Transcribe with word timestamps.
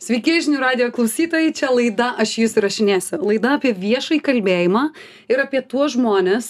Sveiki, 0.00 0.38
žinių 0.40 0.62
radio 0.62 0.86
klausytojai, 0.96 1.50
čia 1.52 1.68
laida 1.68 2.06
Aš 2.22 2.30
jūs 2.40 2.54
įrašinėsiu. 2.56 3.18
Laida 3.20 3.50
apie 3.58 3.74
viešai 3.76 4.16
kalbėjimą 4.24 4.86
ir 5.28 5.40
apie 5.42 5.60
tuos 5.60 5.92
žmonės, 5.92 6.46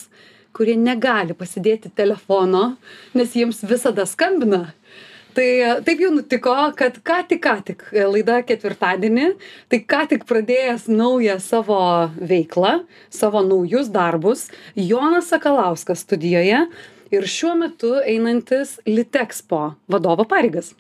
kurie 0.55 0.77
negali 0.79 1.35
pasidėti 1.35 1.91
telefono, 1.91 2.77
nes 3.19 3.33
jiems 3.35 3.65
visada 3.67 4.05
skambina. 4.07 4.69
Tai 5.35 5.49
taip 5.83 5.99
jau 5.99 6.13
nutiko, 6.15 6.55
kad 6.79 7.01
ką 7.03 7.17
tik, 7.33 7.41
ką 7.43 7.55
tik, 7.67 7.83
laida 7.91 8.37
ketvirtadienį, 8.47 9.27
tai 9.67 9.81
ką 9.83 10.05
tik 10.13 10.29
pradėjęs 10.31 10.87
naują 10.87 11.41
savo 11.43 11.81
veiklą, 12.23 12.77
savo 13.11 13.43
naujus 13.49 13.91
darbus, 13.91 14.47
Jonas 14.79 15.33
Sakalauskas 15.35 16.07
studijoje 16.07 16.69
ir 17.11 17.27
šiuo 17.35 17.57
metu 17.65 17.97
einantis 17.99 18.77
Litexpo 18.87 19.73
vadovo 19.91 20.29
pareigas. 20.31 20.71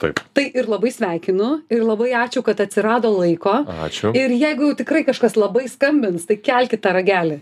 Taip. 0.00 0.20
Tai 0.36 0.44
ir 0.44 0.68
labai 0.68 0.90
sveikinu 0.92 1.50
ir 1.72 1.84
labai 1.84 2.10
ačiū, 2.20 2.42
kad 2.44 2.60
atsirado 2.60 3.10
laiko. 3.14 3.62
Ačiū. 3.86 4.12
Ir 4.16 4.34
jeigu 4.36 4.70
jau 4.70 4.78
tikrai 4.82 5.02
kažkas 5.06 5.38
labai 5.40 5.66
skambins, 5.72 6.26
tai 6.28 6.36
kelkite 6.40 6.92
ragelį. 6.98 7.40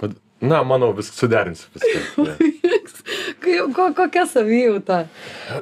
Pad... 0.00 0.16
Na, 0.44 0.64
manau, 0.66 0.90
viską 0.96 1.14
suderinsiu. 1.22 1.70
Viską. 1.78 2.24
Ko, 3.76 3.86
kokia 3.96 4.24
savijauta? 4.28 5.04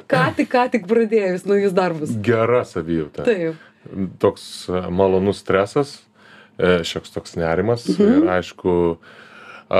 Ką 0.09 0.23
tik, 0.37 0.49
ką 0.51 0.65
tik 0.73 0.87
pradėjus 0.89 1.45
naujus 1.47 1.75
darbus. 1.75 2.11
Gera 2.25 2.63
savijauta. 2.67 3.25
Taip. 3.27 3.61
Toks 4.23 4.45
e, 4.71 4.81
malonus 4.95 5.43
stresas, 5.43 5.97
e, 6.57 6.79
šioks 6.87 7.13
toks 7.15 7.37
nerimas 7.39 7.85
mhm. 7.91 8.23
ir 8.23 8.33
aišku, 8.39 8.75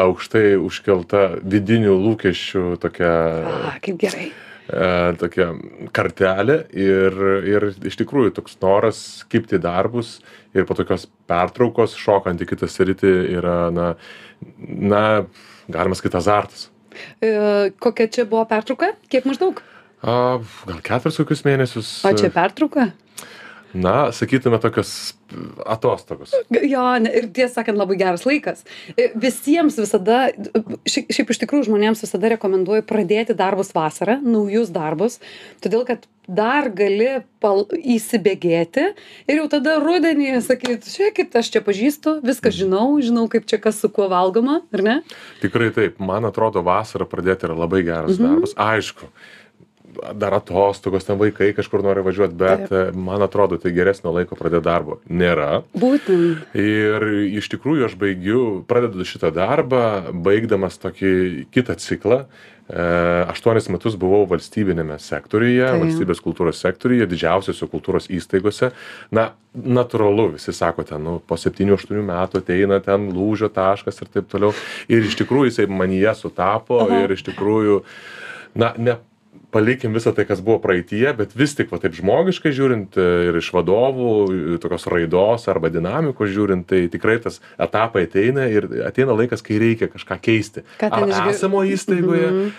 aukštai 0.03 0.57
užkelta 0.61 1.25
vidinių 1.41 1.95
lūkesčių 2.05 2.65
tokia. 2.83 3.13
A, 3.73 3.77
kaip 3.83 4.01
gerai 4.03 4.31
tokia 5.19 5.49
kartelė 5.95 6.59
ir, 6.71 7.17
ir 7.51 7.65
iš 7.83 7.97
tikrųjų 7.99 8.31
toks 8.37 8.55
noras 8.61 8.99
kipti 9.31 9.59
darbus 9.59 10.21
ir 10.55 10.67
po 10.69 10.77
tokios 10.77 11.07
pertraukos 11.27 11.97
šokant 11.99 12.39
į 12.39 12.47
kitą 12.53 12.69
sritį 12.71 13.13
yra, 13.35 13.57
na, 13.75 13.89
na 14.63 15.03
galima 15.67 15.97
sakyti, 15.99 16.19
azartas. 16.19 16.69
E, 17.19 17.71
kokia 17.81 18.07
čia 18.07 18.25
buvo 18.29 18.45
pertrauka? 18.47 18.93
Kiek 19.11 19.27
maždaug? 19.27 19.59
A, 20.03 20.39
gal 20.67 20.81
keturis 20.85 21.19
kokius 21.19 21.43
mėnesius. 21.47 21.95
O 22.07 22.11
čia 22.15 22.29
pertrauka? 22.33 22.91
Na, 23.73 24.11
sakytume, 24.13 24.59
tokios 24.61 25.13
atostogos. 25.65 26.33
Jo, 26.53 26.85
ir 27.09 27.27
tiesą 27.33 27.55
sakant, 27.57 27.79
labai 27.79 27.97
geras 27.97 28.25
laikas. 28.27 28.61
E, 28.93 29.09
visiems 29.17 29.79
visada, 29.81 30.27
šiaip, 30.85 31.09
šiaip 31.09 31.33
iš 31.33 31.41
tikrųjų 31.41 31.67
žmonėms 31.71 32.03
visada 32.05 32.29
rekomenduoju 32.35 32.85
pradėti 32.85 33.33
darbus 33.37 33.73
vasarą, 33.73 34.19
naujus 34.21 34.69
darbus, 34.73 35.17
todėl 35.63 35.87
kad 35.89 36.05
dar 36.27 36.69
gali 36.71 37.23
pal, 37.43 37.65
įsibėgėti 37.73 38.85
ir 39.27 39.41
jau 39.41 39.49
tada 39.51 39.75
rudenį 39.83 40.37
sakyti, 40.45 40.93
žiūrėkit, 40.93 41.33
aš 41.35 41.51
čia 41.55 41.63
pažįstu, 41.65 42.17
viską 42.23 42.53
žinau, 42.53 42.87
žinau, 43.03 43.25
kaip 43.31 43.49
čia 43.49 43.59
kas 43.63 43.81
su 43.81 43.89
kuo 43.91 44.07
valgoma, 44.11 44.61
ar 44.71 44.85
ne? 44.85 44.97
Tikrai 45.41 45.73
taip, 45.75 45.99
man 45.99 46.29
atrodo, 46.29 46.63
vasarą 46.63 47.09
pradėti 47.09 47.49
yra 47.49 47.57
labai 47.57 47.83
geras 47.87 48.15
mhm. 48.15 48.29
darbas. 48.29 48.55
Aišku, 48.55 49.09
dar 50.13 50.35
atostogos, 50.37 51.05
ten 51.07 51.19
vaikai 51.19 51.51
kažkur 51.57 51.83
nori 51.85 52.03
važiuoti, 52.05 52.37
bet 52.39 52.65
Taip. 52.71 52.95
man 52.95 53.23
atrodo, 53.25 53.59
tai 53.61 53.73
geresnio 53.75 54.13
laiko 54.15 54.37
pradėti 54.39 54.65
darbo 54.65 54.99
nėra. 55.09 55.63
Būtent. 55.77 56.45
Ir 56.57 57.07
iš 57.39 57.51
tikrųjų 57.53 57.89
aš 57.89 57.97
baigiu, 57.99 58.41
pradedu 58.69 59.05
šitą 59.07 59.33
darbą, 59.35 60.13
baigdamas 60.25 60.79
tokį 60.81 61.13
kitą 61.53 61.77
ciklą. 61.81 62.23
E, 62.63 62.83
aštuonis 63.27 63.65
metus 63.67 63.97
buvau 63.99 64.23
valstybinėme 64.31 64.95
sektoriuje, 65.03 65.65
tai. 65.65 65.79
valstybės 65.81 66.21
kultūros 66.23 66.61
sektoriuje, 66.63 67.09
didžiausiose 67.11 67.67
kultūros 67.67 68.07
įstaigose. 68.07 68.69
Na, 69.11 69.33
natūralu, 69.53 70.29
visi 70.37 70.55
sako, 70.55 70.85
ten, 70.87 71.03
nu, 71.03 71.17
po 71.27 71.35
7-8 71.39 71.99
metų 72.07 72.39
ateina 72.39 72.79
ten 72.83 73.09
lūžio 73.13 73.51
taškas 73.53 73.99
ir 73.99 74.13
taip 74.15 74.31
toliau. 74.31 74.53
Ir 74.87 75.03
iš 75.03 75.19
tikrųjų 75.19 75.51
jisai 75.51 75.67
manyje 75.67 76.15
sutapo 76.21 76.85
Aha. 76.85 77.03
ir 77.03 77.17
iš 77.17 77.25
tikrųjų, 77.27 77.81
na, 78.63 78.71
ne 78.79 78.95
palikim 79.53 79.93
visą 79.93 80.13
tai 80.15 80.25
kas 80.29 80.41
buvo 80.43 80.59
praeityje 80.63 81.13
bet 81.17 81.35
vis 81.37 81.53
tik 81.57 81.71
va 81.73 81.79
taip 81.81 81.95
žmogiškai 81.97 82.51
žiūrint 82.55 82.97
e, 82.97 83.07
ir 83.29 83.39
iš 83.39 83.51
vadovų 83.55 84.11
e, 84.25 84.57
tokios 84.63 84.87
raidos 84.91 85.47
arba 85.51 85.71
dinamikos 85.73 86.33
žiūrint 86.33 86.67
tai 86.69 86.85
tikrai 86.93 87.19
tas 87.23 87.39
etapai 87.61 88.07
ateina 88.09 88.49
ir 88.51 88.67
ateina 88.87 89.15
laikas 89.17 89.45
kai 89.45 89.59
reikia 89.61 89.89
kažką 89.93 90.19
keisti. 90.23 90.65
Ar 90.89 91.07
esamoje 91.31 91.77
įstaigoje 91.77 92.27
mhm. 92.31 92.51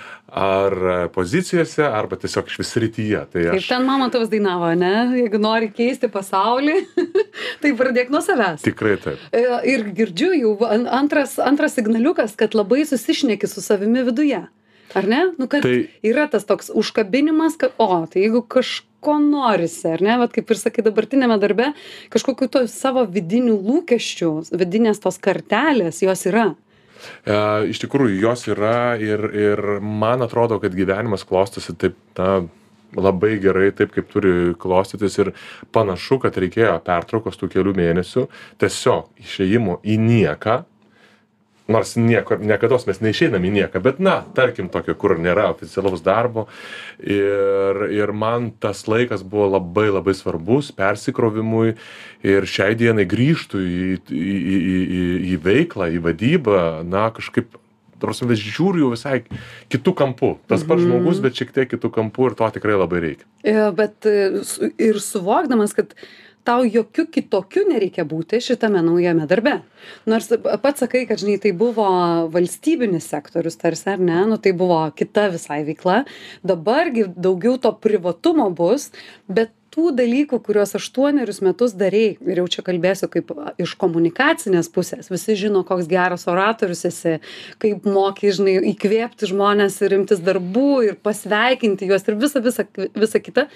ar 0.45 0.79
e, 0.95 0.97
pozicijose 1.15 1.85
arba 1.89 2.19
tiesiog 2.23 2.51
išvis 2.53 2.75
srityje. 2.77 3.23
Tai 3.35 3.47
aš 3.51 3.59
kaip 3.59 3.71
ten 3.75 3.87
mamontovas 3.91 4.33
dainavo 4.33 4.71
ane 4.71 4.95
jeigu 5.19 5.43
nori 5.43 5.71
keisti 5.75 6.11
pasaulį 6.13 6.81
tai 7.63 7.77
pradėk 7.79 8.15
nuo 8.15 8.23
savęs. 8.25 8.65
Tikrai 8.67 8.99
taip. 9.03 9.31
Ir 9.67 9.89
girdžiu 9.97 10.35
jau 10.39 10.59
antras 10.71 11.41
antras 11.43 11.75
signaliukas 11.79 12.39
kad 12.39 12.55
labai 12.55 12.85
susišneki 12.89 13.51
su 13.51 13.65
savimi 13.65 14.07
viduje 14.07 14.45
ar 14.95 15.09
ne? 15.11 15.21
Nu 15.39 15.49
kad 15.51 15.65
tai 15.67 15.87
yra 16.07 16.27
tas 16.31 16.47
toks 16.49 16.71
užkabinimas 16.75 17.59
kad 17.61 17.77
o 17.79 18.05
tai 18.11 18.25
jeigu 18.27 18.43
kažko 18.47 19.19
norisi 19.23 19.89
ar 19.93 20.03
ne? 20.05 20.19
Vat 20.23 20.35
kaip 20.35 20.51
ir 20.51 20.61
sakai 20.61 20.85
dabartiniame 20.87 21.39
darbe 21.43 21.73
kažkokių 22.15 22.51
to 22.51 22.67
savo 22.71 23.07
vidinių 23.07 23.57
lūkesčių 23.59 24.35
vidinės 24.55 25.03
tos 25.05 25.21
kartelės 25.23 26.03
jos 26.05 26.27
yra. 26.31 26.53
E, 27.25 27.37
iš 27.73 27.81
tikrųjų, 27.85 28.19
jos 28.23 28.47
yra 28.49 28.95
ir, 29.01 29.25
ir 29.37 29.65
man 29.81 30.25
atrodo, 30.25 30.61
kad 30.63 30.77
gyvenimas 30.77 31.27
klostosi 31.29 31.75
taip, 31.77 31.99
na, 32.19 32.45
labai 32.97 33.37
gerai, 33.43 33.71
taip 33.77 33.93
kaip 33.95 34.11
turi 34.13 34.55
klostytis 34.61 35.19
ir 35.21 35.33
panašu, 35.75 36.21
kad 36.23 36.37
reikėjo 36.41 36.77
pertraukos 36.87 37.39
tų 37.41 37.51
kelių 37.57 37.75
mėnesių, 37.79 38.29
tiesiog 38.63 39.25
išėjimo 39.25 39.81
į 39.83 39.99
nieką, 40.01 40.63
nors 41.69 41.95
niekur 41.97 42.43
niekados 42.45 42.85
mes 42.89 43.01
neišeinam 43.01 43.45
į 43.45 43.53
nieką 43.55 43.81
bet 43.85 44.01
na 44.03 44.19
tarkim 44.37 44.69
tokio 44.73 44.95
kur 45.01 45.17
nėra 45.21 45.49
oficialaus 45.55 46.05
darbo. 46.05 46.47
Ir 47.01 47.87
ir 47.95 48.13
man 48.13 48.51
tas 48.61 48.85
laikas 48.91 49.25
buvo 49.25 49.49
labai 49.57 49.89
labai 49.89 50.15
svarbus 50.17 50.73
persikrovimui. 50.77 51.75
Ir 52.25 52.49
šiai 52.49 52.77
dienai 52.77 53.09
grįžtu 53.09 53.61
į 53.61 53.85
į 54.13 54.39
į 54.55 54.81
į 54.85 55.05
į 55.33 55.43
veiklą 55.45 55.91
į 55.97 56.03
vadybą 56.05 56.65
na 56.89 57.09
kažkaip 57.17 57.57
ta 57.95 58.11
prasme 58.11 58.29
vis 58.29 58.43
žiūriu 58.43 58.91
visai 58.93 59.23
kitu 59.73 59.95
kampu. 59.97 60.35
Tas 60.51 60.65
pats 60.69 60.85
žmogus 60.85 61.23
bet 61.25 61.39
šiek 61.39 61.55
tiek 61.57 61.71
kitu 61.71 61.89
kampu 61.95 62.29
ir 62.29 62.37
to 62.37 62.51
tikrai 62.59 62.77
labai 62.77 63.01
reikia. 63.05 63.71
Bet 63.79 64.09
e, 64.09 64.43
ir 64.83 65.01
suvokdamas 65.01 65.73
kad 65.77 65.97
tau 66.45 66.65
jokiu 66.69 67.07
kitokiu 67.09 67.65
nereikia 67.69 68.05
būti 68.09 68.41
šitame 68.45 68.83
naujame 68.85 69.27
darbe. 69.29 69.57
Nors 70.11 70.29
pats 70.63 70.85
sakai 70.85 71.05
kad 71.09 71.21
žinai 71.23 71.39
tai 71.43 71.55
buvo 71.57 71.87
valstybinis 72.33 73.09
sektorius 73.11 73.57
tarsi 73.61 73.91
ar 73.95 74.03
ne? 74.05 74.21
Nu 74.29 74.39
tai 74.39 74.53
buvo 74.57 74.81
kita 74.97 75.31
visai 75.35 75.63
veikla. 75.67 76.03
Dabar 76.45 76.93
gi 76.95 77.09
daugiau 77.17 77.57
to 77.59 77.73
privatumo 77.73 78.51
bus 78.55 78.91
bet 79.29 79.53
tų 79.75 79.91
dalykų 79.99 80.39
kuriuos 80.47 80.77
aštuonerius 80.79 81.41
metus 81.45 81.75
darei. 81.79 82.15
Ir 82.23 82.41
jau 82.43 82.47
čia 82.51 82.65
kalbėsiu 82.67 83.09
kaip 83.13 83.33
iš 83.61 83.75
komunikacinės 83.81 84.71
pusės. 84.75 85.11
Visi 85.13 85.37
žino 85.39 85.65
koks 85.67 85.89
geras 85.91 86.29
oratorius 86.31 86.85
esi 86.89 87.17
kaip 87.63 87.87
moki 87.89 88.33
žinai 88.35 88.57
įkvėpti 88.73 89.31
žmones 89.31 89.81
ir 89.85 89.99
imtis 89.99 90.23
darbų 90.25 90.71
ir 90.91 90.99
pasveikinti 91.03 91.91
juos 91.91 92.07
ir 92.09 92.19
visa 92.23 92.43
visa 92.45 92.67
visa 92.95 93.23
kita. 93.23 93.49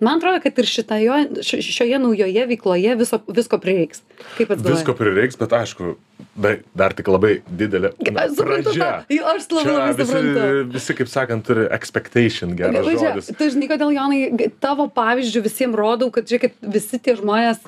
Man 0.00 0.20
atrodo 0.20 0.40
kad 0.44 0.58
ir 0.58 0.70
šitoje 0.72 1.44
šioje 1.44 2.00
naujoje 2.02 2.48
veikloje 2.52 2.98
viso 2.98 3.20
visko 3.28 3.60
prireiks. 3.62 4.04
Kaip 4.36 4.48
pats 4.52 4.62
galvoji? 4.62 4.80
Visko 4.80 4.96
prireiks 4.96 5.40
bet 5.40 5.56
aišku 5.56 5.96
dar, 6.36 6.60
dar 6.76 6.94
tik 6.96 7.08
labai 7.10 7.32
didelė 7.46 7.92
na, 8.12 8.26
pradžia. 8.38 8.90
Jo, 9.12 9.26
aš 9.32 9.48
labai, 9.52 9.74
labai 9.74 10.06
suprantu. 10.06 10.46
Visi, 10.76 10.96
kaip 11.00 11.10
sakant, 11.12 11.44
turi 11.46 11.66
expectation 11.76 12.54
geras 12.58 12.88
žodis. 12.88 13.32
Tu 13.36 13.50
žinai, 13.54 13.68
kodėl, 13.72 13.92
Jonai, 13.96 14.50
tavo 14.62 14.88
pavyzdžių 14.96 15.44
visiems 15.46 15.78
rodau, 15.78 16.10
kad, 16.14 16.28
žiūrėk, 16.30 16.56
visi 16.76 17.00
tie 17.02 17.16
žmonės 17.18 17.62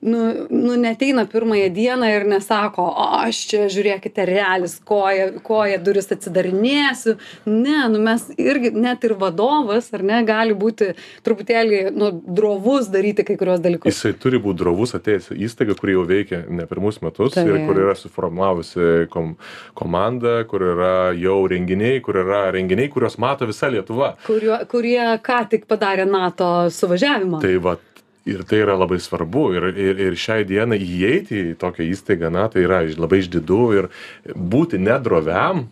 nu 0.00 0.46
nu 0.50 0.76
neateina 0.76 1.26
pirmąją 1.26 1.70
dieną 1.70 2.06
ir 2.16 2.26
nesako 2.26 2.82
o 2.82 3.06
aš 3.20 3.40
čia 3.50 3.66
žiūrėkite 3.68 4.22
erelis 4.24 4.78
koja 4.84 5.26
koja 5.44 5.78
duris 5.78 6.08
atsidarinėsiu. 6.14 7.16
Ne 7.46 7.82
nu 7.92 8.00
mes 8.00 8.24
irgi 8.40 8.70
net 8.72 9.04
ir 9.04 9.14
vadovas 9.20 9.90
ar 9.92 10.02
ne 10.02 10.22
gali 10.24 10.56
būti 10.56 10.94
truputėlį 11.26 11.82
nu 11.92 12.10
drovus 12.40 12.88
daryti 12.88 13.26
kai 13.28 13.36
kuriuos 13.40 13.60
dalykus. 13.60 13.92
Jisai 13.92 14.14
turi 14.22 14.40
būt 14.40 14.62
drovus 14.62 14.96
atėjęs 14.96 15.34
į 15.36 15.44
įstaigą 15.50 15.76
kuri 15.80 15.98
jau 15.98 16.06
veikia 16.08 16.42
ne 16.48 16.64
pirmus 16.70 17.02
metus 17.04 17.36
ir 17.36 17.52
kur 17.68 17.82
yra 17.84 17.94
suformavusi 17.98 19.10
kom 19.12 19.36
komandą 19.76 20.38
kur 20.48 20.64
yra 20.72 20.94
jau 21.12 21.42
renginiai 21.52 22.00
kur 22.00 22.22
yra 22.24 22.46
renginiai 22.56 22.88
kuriuos 22.88 23.20
mato 23.20 23.48
visa 23.52 23.68
lietuva. 23.68 24.14
Kuriuo 24.24 24.62
kurie 24.72 25.04
ką 25.28 25.44
tik 25.52 25.68
padarė 25.68 26.08
nato 26.08 26.70
suvažiavimą. 26.72 27.44
Tai 27.44 27.54
vat 27.68 27.89
ir 28.28 28.42
tai 28.48 28.62
yra 28.64 28.76
labai 28.78 29.00
svarbu. 29.00 29.44
Ir 29.56 29.68
ir 29.72 30.02
ir 30.08 30.16
šiai 30.18 30.46
dienai 30.48 30.80
įeiti 30.80 31.44
į 31.52 31.58
tokią 31.60 31.86
įstaigą 31.92 32.32
na 32.32 32.48
tai 32.52 32.64
yra 32.66 32.82
labai 32.96 33.22
išdidu 33.24 33.60
ir 33.78 33.90
būti 34.34 34.80
nedroviam 34.80 35.68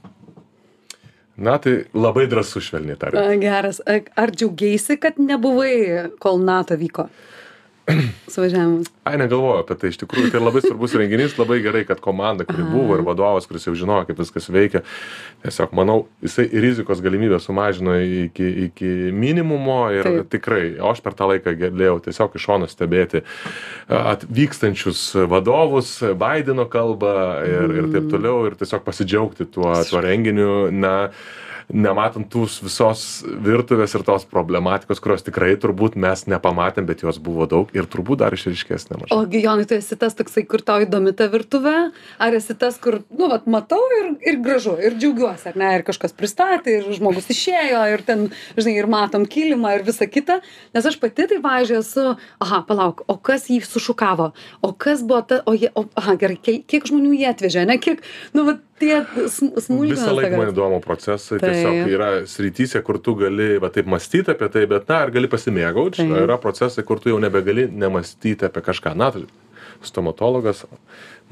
na 1.38 1.58
tai 1.62 1.84
labai 1.94 2.26
drąsu 2.30 2.62
švelniai 2.64 2.98
tariant. 2.98 3.40
Geras. 3.42 3.80
Ar 3.88 4.34
džiaugeisi 4.34 4.98
kad 5.00 5.20
nebuvai 5.22 6.08
kol 6.18 6.40
nato 6.42 6.76
vyko 6.78 7.08
suvažiavimas? 8.34 8.90
Ai, 9.08 9.16
negalvoju 9.20 9.62
apie 9.62 9.76
tai, 9.80 9.90
iš 9.92 9.98
tikrųjų, 10.02 10.30
tai 10.32 10.42
labai 10.42 10.60
svarbus 10.64 10.94
renginys, 11.00 11.36
labai 11.40 11.60
gerai, 11.64 11.84
kad 11.88 12.02
komanda, 12.04 12.44
kuri 12.48 12.64
Aha. 12.64 12.72
buvo 12.72 12.98
ir 12.98 13.04
vadovas, 13.06 13.48
kuris 13.48 13.64
jau 13.68 13.74
žinojo, 13.78 14.04
kaip 14.08 14.20
viskas 14.20 14.50
veikia, 14.52 14.82
tiesiog 15.44 15.72
manau, 15.78 16.02
jisai 16.24 16.48
rizikos 16.52 17.00
galimybę 17.04 17.40
sumažino 17.40 17.96
iki, 18.26 18.48
iki 18.68 18.92
minimumo 19.16 19.80
ir 19.96 20.08
Taip. 20.08 20.30
tikrai, 20.36 20.64
o 20.80 20.92
aš 20.92 21.02
per 21.04 21.16
tą 21.18 21.30
laiką 21.32 21.56
galėjau 21.62 21.98
tiesiog 22.08 22.36
iš 22.36 22.48
šono 22.48 22.68
stebėti 22.70 23.24
atvykstančius 23.88 25.02
vadovus, 25.30 25.96
Bideno 26.18 26.68
kalbą 26.70 27.16
ir, 27.46 27.76
ir 27.80 27.90
taip 27.92 28.04
mm. 28.04 28.12
toliau 28.12 28.46
ir 28.48 28.56
tiesiog 28.60 28.84
pasidžiaugti 28.86 29.48
tuo, 29.52 29.72
tuo 29.88 30.02
renginiu. 30.04 30.68
Na, 30.74 31.10
nematant 31.68 32.28
tų 32.32 32.46
visos 32.64 33.02
virtuvės 33.44 33.92
ir 33.96 34.04
tos 34.06 34.24
problematikos, 34.28 35.00
kurios 35.04 35.24
tikrai 35.26 35.52
turbūt 35.60 35.98
mes 36.00 36.24
nepamatėm, 36.30 36.86
bet 36.88 37.04
jos 37.04 37.18
buvo 37.20 37.44
daug 37.50 37.72
ir 37.76 37.88
turbūt 37.90 38.22
dar 38.22 38.34
išriškės 38.34 38.88
nemažai. 38.88 39.12
O 39.16 39.26
Gijonai, 39.28 39.66
tu 39.68 39.76
esi 39.76 39.98
tas 40.00 40.16
toksai, 40.16 40.46
kur 40.48 40.64
tau 40.64 40.80
įdomi 40.84 41.12
ta 41.16 41.28
virtuvė, 41.32 41.76
ar 42.24 42.36
esi 42.38 42.56
tas, 42.58 42.78
kur, 42.80 43.00
nu, 43.12 43.28
vat, 43.32 43.44
matau 43.50 43.80
ir, 43.98 44.10
ir 44.24 44.40
gražu, 44.44 44.78
ir 44.80 44.96
džiaugiuosi, 44.96 45.50
ar 45.52 45.58
ne, 45.60 45.72
ir 45.78 45.84
kažkas 45.88 46.16
pristatė, 46.16 46.78
ir 46.78 46.88
žmogus 46.96 47.28
išėjo, 47.34 47.82
ir 47.92 48.04
ten, 48.06 48.26
žinai, 48.56 48.78
ir 48.80 48.88
matom 48.90 49.28
kilimą, 49.28 49.76
ir 49.76 49.84
visa 49.88 50.08
kita, 50.08 50.40
nes 50.76 50.88
aš 50.88 50.96
pati 51.02 51.28
tai, 51.28 51.40
važiuoju, 51.44 51.84
esu, 51.84 52.06
aha, 52.44 52.62
palauk, 52.68 53.04
o 53.12 53.18
kas 53.20 53.48
jį 53.52 53.60
sušukavo, 53.66 54.32
o 54.64 54.72
kas 54.72 55.04
buvo 55.04 55.20
ta, 55.28 55.42
o 55.44 55.56
jie, 55.56 55.68
o, 55.76 55.84
aha, 56.00 56.16
gerai, 56.20 56.40
kiek, 56.40 56.64
kiek 56.70 56.88
žmonių 56.88 57.12
jie 57.18 57.28
atvežė, 57.28 57.68
ne, 57.68 57.76
kiek, 57.82 58.00
nu, 58.32 58.48
vat, 58.48 58.64
tie 58.80 59.00
smulkmenos. 59.28 59.96
Visą 59.96 60.14
laiką 60.16 60.38
man 60.40 60.52
įdomu 60.52 60.78
procesai, 60.84 61.40
tai. 61.42 61.52
tiesiog 61.54 61.92
yra 61.96 62.10
srityse, 62.30 62.82
kur 62.86 63.00
tu 63.02 63.16
gali 63.18 63.56
va, 63.62 63.72
taip 63.74 63.90
mąstyti 63.90 64.34
apie 64.34 64.48
tai, 64.54 64.64
bet 64.70 64.88
na, 64.90 65.02
ar 65.06 65.12
gali 65.14 65.30
pasimėgauti, 65.30 66.06
yra 66.24 66.38
procesai, 66.42 66.86
kur 66.88 67.02
tu 67.02 67.12
jau 67.12 67.20
nebegali 67.22 67.68
nemastyti 67.68 68.48
apie 68.48 68.64
kažką. 68.70 68.94
Na, 68.98 69.12
tai 69.14 69.26
stomatologas 69.82 70.64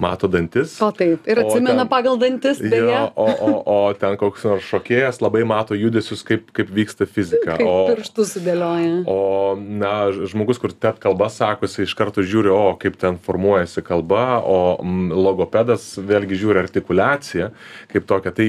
mato 0.01 0.29
dantis. 0.29 0.75
O 0.83 0.91
taip, 0.95 1.25
ir 1.29 1.41
atsimena 1.41 1.85
ten, 1.85 1.91
pagal 1.91 2.19
dantis. 2.21 2.61
Jo, 2.61 3.09
o, 3.17 3.27
o, 3.27 3.51
o 3.73 3.77
ten 3.99 4.17
koks 4.21 4.45
nors 4.47 4.67
šokėjas 4.69 5.21
labai 5.25 5.43
mato 5.49 5.77
judesius, 5.77 6.23
kaip, 6.27 6.51
kaip 6.57 6.71
vyksta 6.77 7.09
fizika. 7.09 7.57
Kaip 7.57 7.67
o, 7.67 7.77
pirštus 7.91 8.35
sudėlioja. 8.37 9.03
O, 9.11 9.19
na, 9.57 9.95
žmogus, 10.29 10.61
kur 10.63 10.75
tet 10.75 11.01
kalba 11.03 11.31
sakosi, 11.33 11.85
iš 11.87 11.97
karto 11.99 12.25
žiūri, 12.27 12.53
o 12.53 12.75
kaip 12.81 12.99
ten 13.01 13.21
formuojasi 13.27 13.85
kalba, 13.87 14.41
o 14.45 14.59
m, 14.85 15.09
logopedas 15.15 15.95
vėlgi 15.99 16.41
žiūri 16.43 16.63
artikulaciją 16.65 17.53
kaip 17.93 18.09
tokią. 18.09 18.35
Tai 18.37 18.49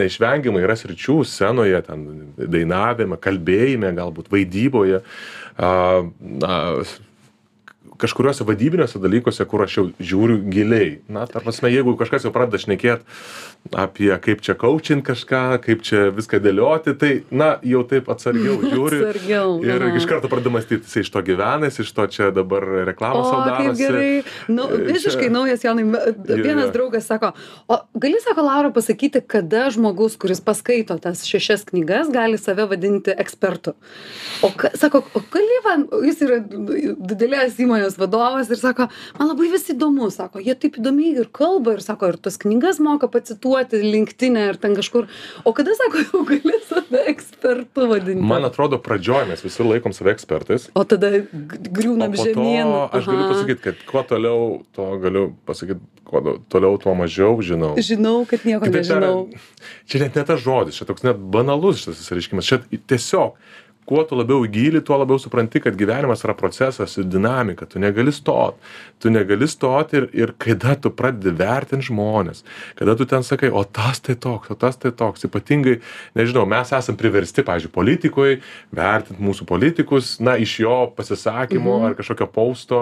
neišvengiamai 0.00 0.62
yra 0.64 0.78
sričių 0.78 1.20
scenoje, 1.28 1.80
ten 1.88 2.06
dainavime, 2.38 3.18
kalbėjime, 3.22 3.94
galbūt 3.96 4.30
vaidyboje. 4.34 5.02
A, 5.54 5.72
na, 6.44 6.54
kažkuriuose 7.98 8.44
vadybiniuose 8.46 9.00
dalykuose, 9.02 9.44
kur 9.48 9.64
aš 9.64 9.76
jau 9.78 9.84
žiūriu 9.98 10.40
giliai. 10.50 10.90
Na, 11.12 11.26
ta 11.30 11.42
prasme, 11.44 11.70
jeigu 11.72 11.96
kažkas 12.00 12.26
jau 12.26 12.32
pradeda 12.34 12.60
šnekėti 12.62 13.04
apie 13.72 14.12
kaip 14.20 14.42
čia 14.44 14.54
coaching 14.60 15.00
kažką, 15.04 15.40
kaip 15.64 15.80
čia 15.86 16.10
viską 16.12 16.40
dėlioti, 16.44 16.92
tai, 17.00 17.12
na, 17.32 17.54
jau 17.64 17.80
taip 17.88 18.10
atsargiau 18.12 18.58
žiūri. 18.72 18.98
atsargiau. 19.00 19.54
Ir 19.64 19.86
aha. 19.86 19.92
iš 19.96 20.08
karto 20.10 20.28
pradeda 20.28 20.52
mąstyti, 20.52 20.84
jis 20.84 21.06
iš 21.06 21.12
to 21.14 21.22
gyvenęs, 21.24 21.80
iš 21.80 21.92
to 21.96 22.06
čia 22.12 22.28
dabar 22.34 22.66
reklamą 22.90 23.22
savo 23.24 23.46
daro. 23.48 23.72
Gerai. 23.78 24.22
Nu, 24.52 24.68
e, 24.68 24.82
visiškai 24.90 25.30
čia... 25.30 25.32
naujas 25.32 25.64
Jonai. 25.64 25.86
Vienas 26.28 26.68
yeah. 26.68 26.74
draugas 26.74 27.08
sako, 27.08 27.32
o 27.68 27.80
gali, 27.96 28.20
sako 28.24 28.44
Laura, 28.44 28.72
pasakyti, 28.74 29.24
kada 29.24 29.70
žmogus, 29.72 30.18
kuris 30.20 30.44
paskaito 30.44 30.98
tas 31.00 31.24
šešias 31.24 31.64
knygas, 31.70 32.12
gali 32.12 32.36
save 32.40 32.68
vadinti 32.68 33.16
ekspertu. 33.16 33.72
O, 34.44 34.52
ka, 34.52 34.74
sako, 34.76 35.06
o 35.16 35.24
gali 35.32 35.60
man, 35.64 35.88
jis 36.04 36.20
yra 36.26 36.40
didelės 36.44 37.56
įmonės 37.64 37.73
vadovas 38.00 38.50
ir 38.50 38.60
sako, 38.60 38.88
man 39.18 39.32
labai 39.32 39.50
vis 39.52 39.68
įdomu, 39.74 40.10
sako, 40.14 40.42
jie 40.44 40.54
taip 40.58 40.78
įdomiai 40.80 41.16
ir 41.24 41.30
kalba 41.34 41.76
ir 41.76 41.84
sako, 41.84 42.14
ir 42.14 42.20
tas 42.22 42.38
knygas 42.40 42.80
moka 42.82 43.08
pacituoti 43.10 43.34
cituoti 43.34 43.82
linktinę 43.92 44.48
ar 44.48 44.56
ten 44.56 44.74
kažkur. 44.74 45.06
O 45.44 45.52
kada 45.52 45.74
sako, 45.74 45.98
jau 45.98 46.24
gali 46.24 46.58
save 46.68 47.04
ekspertu 47.10 47.88
vadinti? 47.88 48.22
Man 48.22 48.44
atrodo, 48.44 48.78
pradžioje 48.78 49.28
mes 49.28 49.44
visi 49.44 49.62
laikom 49.62 49.92
save 49.92 50.14
ekspertais. 50.14 50.68
O 50.74 50.84
tada 50.84 51.10
griūnam 51.32 52.14
žemyn. 52.16 52.72
Aš 52.94 53.10
galiu 53.10 53.28
pasakyti, 53.32 53.60
kad 53.64 53.82
kuo 53.88 54.04
toliau, 54.08 54.62
to 54.74 54.88
galiu 55.02 55.26
pasakyti, 55.46 55.80
kuo 56.04 56.38
toliau, 56.52 56.78
tuo 56.78 56.94
mažiau 56.98 57.36
žinau. 57.42 57.74
Žinau, 57.76 58.24
kad 58.28 58.46
nieko 58.46 58.64
Kitaip 58.64 58.84
nežinau. 58.84 59.28
Čia 59.90 60.04
net 60.04 60.18
ne 60.18 60.24
tas 60.28 60.40
žodis, 60.40 60.78
čia 60.78 60.88
toks 60.88 61.04
net 61.06 61.18
banalus 61.18 61.82
šitas 61.82 62.02
išreiškimas. 62.04 62.48
Čia 62.48 62.60
tiesiog 62.88 63.38
kuo 63.88 64.02
tu 64.08 64.16
labiau 64.16 64.44
į 64.46 64.50
gylį, 64.54 64.82
tuo 64.86 64.98
labiau 65.00 65.20
supranti, 65.20 65.60
kad 65.64 65.76
gyvenimas 65.78 66.24
yra 66.24 66.34
procesas 66.38 66.96
ir 66.98 67.08
dinamika, 67.10 67.68
tu 67.68 67.80
negali 67.82 68.12
stot, 68.14 68.56
tu 69.02 69.12
negali 69.12 69.48
stot 69.50 69.92
ir, 69.96 70.08
ir 70.16 70.32
kada 70.40 70.74
tu 70.80 70.92
pradedi 70.94 71.34
vertinti 71.36 71.90
žmonės, 71.90 72.44
kada 72.78 72.96
tu 72.96 73.06
ten 73.08 73.26
sakai, 73.26 73.50
o 73.52 73.64
tas 73.64 74.00
tai 74.04 74.16
toks, 74.16 74.52
o 74.52 74.56
tas 74.58 74.78
tai 74.80 74.92
toks, 74.96 75.26
ypatingai, 75.28 75.78
nežinau, 76.16 76.46
mes 76.48 76.72
esame 76.72 77.00
priversti, 77.00 77.44
pažiūrėjau, 77.44 77.74
politikoje 77.74 78.38
vertinti 78.74 79.24
mūsų 79.24 79.48
politikus, 79.48 80.14
na, 80.24 80.38
iš 80.40 80.56
jo 80.64 80.78
pasisakymo 80.96 81.76
mhm. 81.76 81.90
ar 81.90 81.98
kažkokio 81.98 82.30
pausto, 82.32 82.80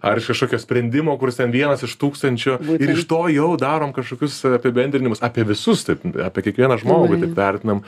ar 0.00 0.20
iš 0.20 0.32
kažkokio 0.32 0.62
sprendimo, 0.62 1.16
kuris 1.20 1.40
ten 1.40 1.52
vienas 1.54 1.84
iš 1.84 1.98
tūkstančio 2.00 2.58
Būtent. 2.62 2.84
ir 2.84 2.94
iš 2.94 3.04
to 3.10 3.20
jau 3.34 3.52
darom 3.60 3.92
kažkokius 3.96 4.40
apibendrinimus. 4.56 5.22
Apie 5.24 5.44
visus, 5.48 5.84
taip, 5.86 6.04
apie 6.24 6.44
kiekvieną 6.48 6.78
žmogų 6.80 7.20
taip 7.22 7.36
vertinam, 7.36 7.82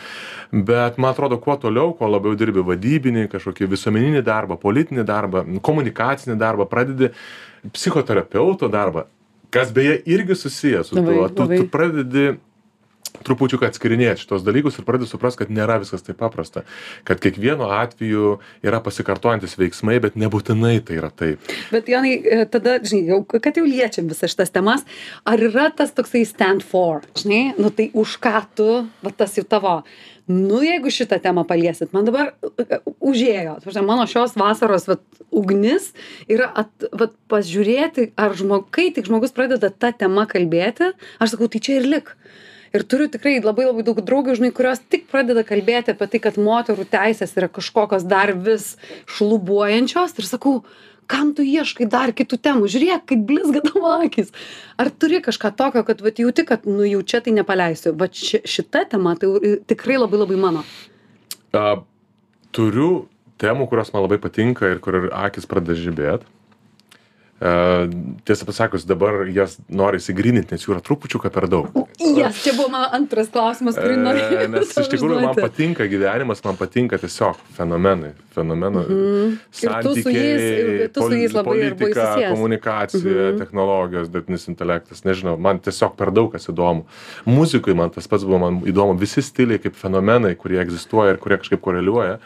bet 0.51 0.99
man 1.01 1.15
atrodo, 1.15 1.39
kuo 1.41 1.57
toliau, 1.61 1.95
kuo 1.97 2.09
labiau 2.11 2.37
dirbi 2.39 2.50
dirbi 2.51 2.67
vadybinį, 2.67 3.29
kažkokį 3.31 3.69
visuomeninį 3.71 4.23
darbą, 4.27 4.59
politinį 4.61 5.07
darbą, 5.07 5.45
komunikacinį 5.63 6.37
darbą, 6.41 6.67
pradedi 6.69 7.13
psichoterapeuto 7.73 8.69
darbą, 8.69 9.07
kas 9.51 9.73
beje 9.73 10.01
irgi 10.07 10.37
susijęs 10.37 10.91
su 10.91 10.99
labai, 10.99 11.15
tuo. 11.15 11.29
Tu, 11.29 11.43
labai. 11.43 11.59
tu 11.59 11.69
pradedi 11.71 12.27
trupučiuką 13.27 13.69
atskirinėti 13.71 14.25
šitos 14.25 14.45
dalykus 14.47 14.79
ir 14.79 14.87
pradedi 14.89 15.11
suprast, 15.11 15.39
kad 15.41 15.53
nėra 15.53 15.79
viskas 15.83 16.05
taip 16.07 16.19
paprasta. 16.21 16.65
Kad 17.09 17.23
kiekvienu 17.23 17.69
atveju 17.75 18.37
yra 18.67 18.83
pasikartojantis 18.85 19.57
veiksmai, 19.61 19.99
bet 20.03 20.19
nebūtinai 20.21 20.79
tai 20.87 21.01
yra 21.01 21.13
taip. 21.15 21.53
Bet 21.75 21.91
Jonai, 21.91 22.15
e, 22.21 22.45
tada, 22.51 22.79
žinai, 22.85 23.03
jau, 23.15 23.21
kad 23.33 23.59
jau 23.59 23.67
liečiam 23.67 24.09
visas 24.11 24.33
šitas 24.33 24.55
temas, 24.55 24.87
ar 25.29 25.43
yra 25.51 25.71
tas 25.75 25.95
toksai 25.97 26.25
stand 26.29 26.67
for, 26.67 27.05
žinai, 27.19 27.51
nu 27.61 27.73
tai 27.75 27.91
už 27.97 28.17
ką 28.23 28.39
tu, 28.59 28.71
va 29.05 29.15
tas 29.17 29.37
jau 29.39 29.47
tavo 29.49 29.81
nu 30.31 30.61
jeigu 30.63 30.91
šitą 30.95 31.19
temą 31.23 31.45
paliesit 31.49 31.95
man 31.97 32.07
dabar 32.07 32.31
e, 32.31 32.79
užėjo 33.03 33.57
ta 33.59 33.67
prasme 33.67 33.83
mano 33.87 34.07
šios 34.11 34.37
vasaros 34.39 34.87
vat 34.91 35.03
ugnis 35.35 35.91
yra 36.31 36.51
at 36.63 36.87
vat 36.93 37.17
pažiūrėti 37.33 38.11
ar 38.21 38.37
žmog 38.39 38.69
kai 38.75 38.91
tik 38.95 39.09
žmogus 39.11 39.35
pradeda 39.35 39.73
ta 39.73 39.91
tema 39.91 40.29
kalbėti 40.31 40.93
aš 41.19 41.35
sakau 41.35 41.51
tai 41.51 41.63
čia 41.67 41.81
ir 41.81 41.89
lik 41.95 42.15
ir 42.75 42.85
turiu 42.87 43.09
tikrai 43.11 43.39
labai 43.43 43.67
labai 43.69 43.85
daug 43.87 43.99
draugių 44.05 44.37
žinai 44.39 44.53
kurios 44.55 44.83
tik 44.93 45.09
pradeda 45.11 45.43
kalbėti 45.47 45.95
apie 45.95 46.09
tai 46.13 46.21
kad 46.23 46.39
moterų 46.41 46.87
teisės 46.91 47.35
yra 47.39 47.51
kažkokios 47.51 48.07
dar 48.09 48.33
vis 48.35 48.77
šlubuojančios. 49.17 50.17
Ir 50.19 50.29
sakau 50.29 50.55
kam 51.11 51.33
tu 51.35 51.43
ieškai 51.47 51.89
dar 51.91 52.15
kitų 52.15 52.39
temų? 52.39 52.71
Žiūrėk 52.71 53.07
kaip 53.11 53.25
blizga 53.27 53.65
tavo 53.67 53.91
akys. 53.99 54.31
Ar 54.81 54.93
turi 54.95 55.23
kažką 55.25 55.53
tokio 55.59 55.85
kad 55.87 56.03
vat 56.07 56.23
jauti 56.23 56.47
kad 56.47 56.67
nu 56.71 56.87
jau 56.87 57.03
čia 57.03 57.23
tai 57.25 57.35
nepaleisiu? 57.35 57.95
Vat 57.99 58.15
ši 58.15 58.45
šita 58.47 58.87
tema 58.95 59.17
tai 59.19 59.57
tikrai 59.71 59.99
labai 59.99 60.23
labai 60.23 60.39
mano. 60.39 60.67
A, 61.51 61.81
turiu 62.55 63.09
temų 63.43 63.67
kurios 63.71 63.91
man 63.95 64.07
labai 64.07 64.21
patinka 64.23 64.71
ir 64.71 64.79
kur 64.85 65.09
akys 65.11 65.49
pradeda 65.51 65.79
žibėt 65.79 66.29
tiesą 67.41 68.45
pasakius 68.45 68.85
dabar 68.85 69.23
jas 69.33 69.55
nori 69.73 69.97
išsigrynint 69.97 70.51
nes 70.53 70.65
jų 70.67 70.75
yra 70.75 70.83
trupučiuką 70.85 71.31
per 71.33 71.47
daug. 71.49 71.71
Jas 71.97 72.43
čia 72.45 72.53
buvo 72.53 72.69
mano 72.75 72.91
antras 72.93 73.31
klausimas 73.33 73.79
kurį 73.81 73.97
norėjau 73.97 74.49
nes 74.53 74.75
iš 74.83 74.91
tikrųjų 74.93 75.23
man 75.25 75.39
patinka 75.39 75.87
gyvenimas 75.89 76.45
man 76.45 76.59
patinka 76.61 76.99
tiesiog 77.01 77.41
fenomenai 77.57 78.13
fenomenų 78.37 78.83
mhm. 78.85 79.33
santykiai 79.57 80.91
politika 81.49 82.11
komunikacija 82.29 83.31
mhm. 83.31 83.41
technologijos 83.41 84.13
dirbtinis 84.13 84.45
intelektas 84.53 85.07
nežinau 85.09 85.39
man 85.41 85.63
tiesiog 85.65 85.97
per 85.97 86.13
daug 86.13 86.29
kas 86.35 86.51
įdomu. 86.53 86.85
Muzikoj 87.25 87.79
man 87.81 87.97
tas 87.97 88.11
pats 88.11 88.29
buvo 88.29 88.43
man 88.45 88.61
įdomu 88.69 89.01
visi 89.01 89.25
stiliai 89.25 89.63
kaip 89.65 89.81
fenomenai 89.81 90.37
kurie 90.37 90.61
egzistuoja 90.61 91.17
ir 91.17 91.25
kurie 91.25 91.41
kažkaip 91.41 91.65
koreliuoja 91.65 92.21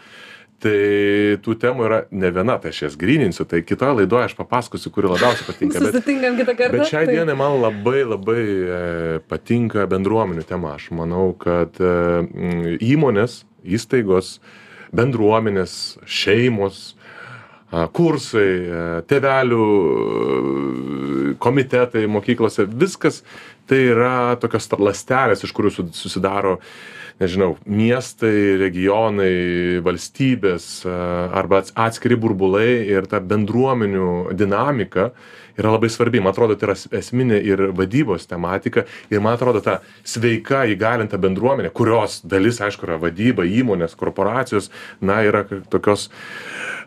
tai 0.65 1.37
tų 1.45 1.55
temų 1.61 1.85
yra 1.89 1.99
ne 2.15 2.31
viena, 2.35 2.57
tai 2.63 2.73
aš 2.73 2.81
jas 2.87 2.97
grininsiu, 3.01 3.45
tai 3.49 3.61
kitoje 3.67 3.99
laidoje 4.01 4.31
aš 4.31 4.37
papasakosiu, 4.39 4.93
kuri 4.95 5.11
labiausiai 5.13 5.47
patinka. 5.49 5.79
Bet, 5.79 5.93
Susitinkam 5.93 6.39
kitą 6.41 6.57
kartą. 6.57 6.79
Bet 6.79 6.91
šiai 6.91 7.07
dienai 7.11 7.37
man 7.39 7.59
labai 7.61 8.03
labai 8.09 8.43
e, 8.43 8.81
patinka 9.29 9.85
bendruomenių 9.91 10.47
tema. 10.49 10.75
Aš 10.79 10.91
manau, 10.97 11.29
kad 11.39 11.77
e, 11.79 11.95
įmonės, 12.85 13.43
įstaigos, 13.77 14.39
bendruomenės, 14.95 15.79
šeimos, 16.09 16.85
kursai, 17.95 18.51
e, 18.65 18.85
tėvelių 19.11 19.65
komitetai 21.43 22.05
mokyklose 22.09 22.69
viskas 22.71 23.23
tai 23.69 23.81
yra 23.93 24.37
tokios 24.41 24.69
ląstelės 24.77 25.45
iš 25.45 25.53
kurių 25.57 25.73
su 25.73 25.87
susidaro 25.97 26.59
nežinau 27.21 27.55
miestai 27.67 28.57
regionai 28.59 29.81
valstybės 29.85 30.85
arba 30.89 31.63
atskiri 31.63 32.19
burbulai 32.19 32.85
ir 32.91 33.07
ta 33.11 33.21
bendruomenių 33.23 34.35
dinamika 34.35 35.11
yra 35.55 35.71
labai 35.77 35.91
svarbi. 35.93 36.21
Man 36.23 36.35
atrodo 36.35 36.57
tai 36.59 36.71
yra 36.71 36.77
esminė 36.99 37.39
ir 37.47 37.63
vadybos 37.77 38.27
tematika. 38.31 38.85
Ir 39.13 39.23
man 39.23 39.37
atrodo 39.39 39.63
ta 39.63 39.79
sveika 40.03 40.65
įgalinta 40.71 41.21
bendruomenė 41.23 41.71
kurios 41.75 42.21
dalis 42.27 42.59
aišku 42.65 42.89
yra 42.89 42.99
vadyba 43.03 43.47
įmonės 43.47 43.95
korporacijos 43.99 44.71
na 45.01 45.21
yra 45.27 45.45
tokios 45.71 46.09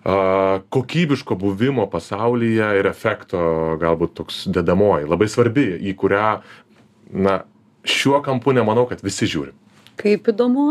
a, 0.03 0.60
kokybiško 0.74 1.38
buvimo 1.39 1.88
pasaulyje 1.91 2.74
ir 2.81 2.91
efekto 2.91 3.77
galbūt 3.79 4.17
toks 4.19 4.43
dedamoji. 4.51 5.07
Labai 5.07 5.31
svarbi 5.31 5.69
į 5.88 5.96
kurią 5.96 6.34
na 7.15 7.39
šiuo 7.88 8.19
kampu 8.25 8.51
nemanau 8.51 8.84
kad 8.89 9.00
visi 9.00 9.29
žiūri 9.31 9.55
kaip 10.00 10.30
įdomu 10.34 10.68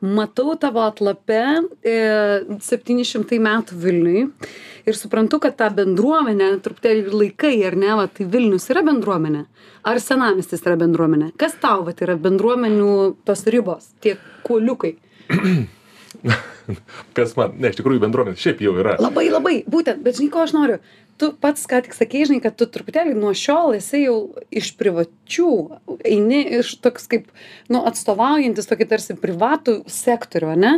matau 0.00 0.54
tavo 0.60 0.84
atlape 0.86 1.42
e, 1.82 1.94
700 2.62 3.38
metų 3.42 3.78
Vilniui 3.82 4.26
ir 4.88 4.96
suprantu, 4.96 5.40
kad 5.42 5.56
ta 5.58 5.68
bendruomenė, 5.74 6.52
truputėlį 6.64 7.10
laikai, 7.12 7.54
ar 7.68 7.76
ne, 7.78 7.90
va, 7.98 8.06
tai 8.06 8.28
Vilnius 8.30 8.68
yra 8.72 8.84
bendruomenė, 8.86 9.44
ar 9.88 10.00
senamistis 10.02 10.62
yra 10.64 10.78
bendruomenė. 10.80 11.32
Kas 11.40 11.58
tau 11.60 11.82
va, 11.86 11.96
yra 12.06 12.16
bendruomenių 12.20 12.92
tos 13.28 13.44
ribos, 13.50 13.90
tie 14.04 14.16
kuoliukai? 14.46 14.94
Kas 17.16 17.34
man, 17.38 17.56
ne, 17.58 17.72
iš 17.72 17.78
tikrųjų 17.80 18.02
bendruomenė 18.04 18.40
šiaip 18.40 18.62
jau 18.64 18.74
yra. 18.80 18.96
Labai, 19.02 19.28
labai, 19.32 19.58
būtent, 19.70 20.02
bet 20.04 20.18
žinai, 20.18 20.32
ko 20.34 20.44
aš 20.44 20.54
noriu? 20.56 20.80
Tu 21.18 21.32
pats 21.42 21.64
ką 21.66 21.80
tik 21.82 21.96
sakei 21.98 22.26
žinai 22.28 22.38
kad 22.44 22.54
tu 22.54 22.68
truputėlį 22.70 23.16
nuo 23.18 23.32
šiol 23.34 23.74
esi 23.74 24.04
jau 24.04 24.18
iš 24.54 24.68
privačių 24.78 25.48
eini 26.06 26.44
iš 26.60 26.76
toks 26.84 27.10
kaip 27.10 27.32
nu 27.72 27.80
atstovaujantis 27.88 28.70
tokį 28.70 28.86
tarsi 28.92 29.16
privatų 29.18 29.80
sektorių 29.90 30.52
ane? 30.54 30.76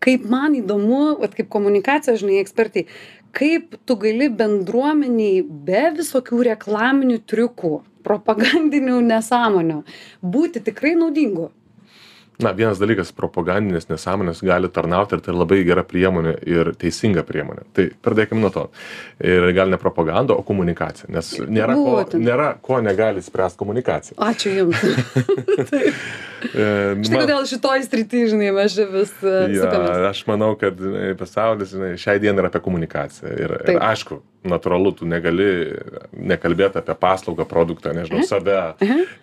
Kaip 0.00 0.24
man 0.28 0.56
įdomu 0.56 1.18
vat 1.20 1.36
kaip 1.36 1.50
komunikacijos 1.52 2.22
žinai 2.22 2.40
ekspertei 2.40 2.86
kaip 3.36 3.76
tu 3.84 3.98
gali 4.00 4.30
bendruomenei 4.32 5.42
be 5.44 5.82
visokių 5.98 6.40
reklaminių 6.52 7.20
triukų 7.28 7.72
propagandinių 8.06 9.00
nesąmonių 9.10 9.82
būti 10.36 10.62
tikrai 10.70 10.94
naudingu 10.96 11.50
na 12.42 12.52
vienas 12.56 12.80
dalykas 12.82 13.12
propagandinės 13.16 13.88
nesąmonės 13.90 14.42
gali 14.46 14.68
tarnauti 14.72 15.16
ir 15.16 15.24
tai 15.24 15.34
labai 15.36 15.62
gera 15.66 15.84
priemonė 15.86 16.36
ir 16.46 16.72
teisinga 16.78 17.24
priemonė. 17.26 17.66
Tai 17.76 17.88
pradėkim 18.04 18.40
nuo 18.42 18.52
to. 18.54 18.66
Ir 19.24 19.48
gal 19.56 19.72
ne 19.72 19.80
propaganda 19.80 20.36
o 20.36 20.44
komunikacija 20.46 21.10
nes 21.12 21.32
nėra 21.48 21.76
ko 21.78 22.20
nėra 22.20 22.48
ko 22.62 22.80
negali 22.84 23.22
spręst 23.24 23.58
komunikacija. 23.60 24.18
Ačiū 24.20 24.52
jums. 24.60 24.84
Taip. 25.70 26.00
Štai 26.46 27.22
kodėl 27.22 27.46
šitoj 27.48 27.84
srity 27.86 28.26
žinai 28.30 28.52
mes 28.54 28.76
čia 28.76 28.86
vis 28.90 29.12
e, 29.24 29.36
sukamės. 29.56 30.06
Aš 30.12 30.22
manau 30.28 30.52
kad 30.60 30.80
pasaulis 31.18 31.72
žinai 31.72 31.94
šiai 32.00 32.20
dienai 32.22 32.44
yra 32.44 32.52
apie 32.52 32.62
komunikaciją. 32.64 33.32
Ir, 33.32 33.56
ir 33.64 33.80
aišku 33.82 34.20
natūralu 34.50 34.92
tu 34.98 35.08
negali 35.08 35.48
nekalbėt 36.16 36.78
apie 36.80 36.96
paslaugą 37.00 37.46
produktą 37.48 37.94
nežinau 37.96 38.24
save 38.26 38.58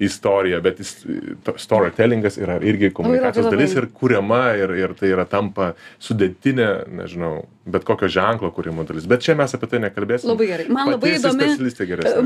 istoriją 0.03 0.61
bet 0.65 0.81
storytellingas 0.83 2.39
yra 2.41 2.59
irgi 2.63 2.91
komunikacijos 2.95 3.51
dalis 3.51 3.75
ir 3.77 3.89
kuriama 3.93 4.45
ir 4.59 4.75
ir 4.83 4.95
tai 4.99 5.13
yra 5.15 5.27
tampa 5.29 5.73
sudėtinė 6.03 6.71
nežinau 7.01 7.43
bet 7.65 7.85
kokio 7.87 8.09
ženklo 8.11 8.51
kūrimo 8.55 8.83
dalis. 8.87 9.05
Bet 9.07 9.23
čia 9.23 9.35
mes 9.39 9.53
apie 9.55 9.69
tai 9.71 9.79
nekalbėsim. 9.85 10.27
Labai 10.33 10.49
gerai. 10.49 10.65
Man 10.73 10.91
labai 10.91 11.15
įdomi 11.15 11.51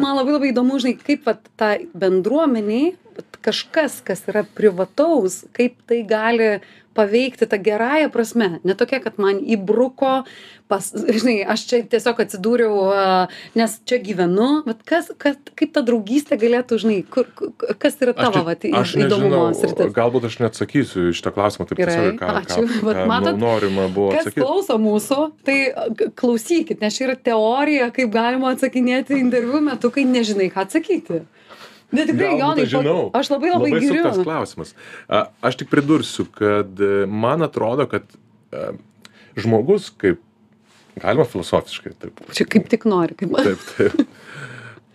man 0.01 0.17
labai 0.17 0.37
labai 0.37 0.51
įdomu 0.53 0.79
žinai 0.81 0.95
kaip 1.01 1.27
vat 1.29 1.43
tai 1.59 1.75
bendruomenei 1.93 2.95
kažkas 3.45 4.01
kas 4.05 4.25
yra 4.29 4.43
privataus 4.57 5.43
kaip 5.57 5.77
tai 5.89 6.03
gali 6.07 6.57
paveikti 6.97 7.47
ta 7.49 7.59
gerąja 7.61 8.09
prasme 8.13 8.57
ne 8.63 8.75
tokia 8.77 8.99
kad 9.03 9.19
man 9.21 9.39
įbruko 9.41 10.23
pas 10.67 10.89
žinai 10.91 11.45
aš 11.47 11.63
čia 11.69 11.79
tiesiog 11.91 12.19
atsidūriau 12.23 12.73
nes 13.57 13.75
čia 13.87 13.99
gyvenu 14.03 14.49
vat 14.67 14.81
kas 14.87 15.11
kad 15.21 15.51
kaip 15.59 15.73
ta 15.75 15.83
draugystė 15.87 16.39
galėtų 16.41 16.79
žinai 16.83 16.97
kur 17.13 17.29
kas 17.79 17.99
yra 18.03 18.15
tavo 18.17 18.43
vat 18.47 18.65
įdomumo 18.67 19.45
sritis? 19.57 19.93
galbūt 19.95 20.27
aš 20.31 20.39
neatsakysiu 20.43 21.07
į 21.11 21.15
šitą 21.17 21.33
klausimą 21.37 21.69
taip 21.69 21.81
tiesiogiai 21.81 22.17
ką 22.19 22.33
ką 22.35 22.43
ką 22.51 23.23
nu, 23.23 23.35
norima 23.45 23.87
buvo 23.93 24.11
kas 24.17 24.33
klauso 24.35 24.79
mūsų 24.81 25.21
tai 25.47 25.57
klausykit 26.19 26.83
nes 26.83 26.99
čia 26.99 27.07
yra 27.09 27.17
teorija 27.29 27.89
kaip 27.95 28.11
galima 28.13 28.53
atsakinėti 28.55 29.21
interviu 29.21 29.63
metu 29.63 29.93
kai 29.93 30.07
nežinai 30.09 30.51
ką 30.53 30.67
atsakyti 30.67 31.23
Bet 31.91 32.09
tikrai, 32.11 32.33
Jonai, 32.35 32.65
aš 32.65 32.71
žinau. 32.73 33.01
Aš 33.15 33.29
labai 33.31 33.51
labai, 33.53 33.69
labai 33.71 33.81
giriu. 33.83 34.03
Tas 34.03 34.19
klausimas. 34.19 34.73
A, 35.07 35.27
aš 35.47 35.59
tik 35.61 35.69
pridursiu, 35.71 36.25
kad 36.35 36.81
e, 36.83 37.05
man 37.07 37.45
atrodo, 37.45 37.85
kad 37.87 38.09
e, 38.51 38.63
žmogus 39.39 39.87
kaip, 40.01 40.19
galima 40.99 41.27
filosofiškai, 41.29 41.93
taip. 42.01 42.19
Čia 42.35 42.47
kaip 42.51 42.67
tik 42.73 42.83
nori, 42.91 43.15
kaip 43.19 43.31
man. 43.31 43.47
Taip, 43.47 43.63
taip. 43.77 44.03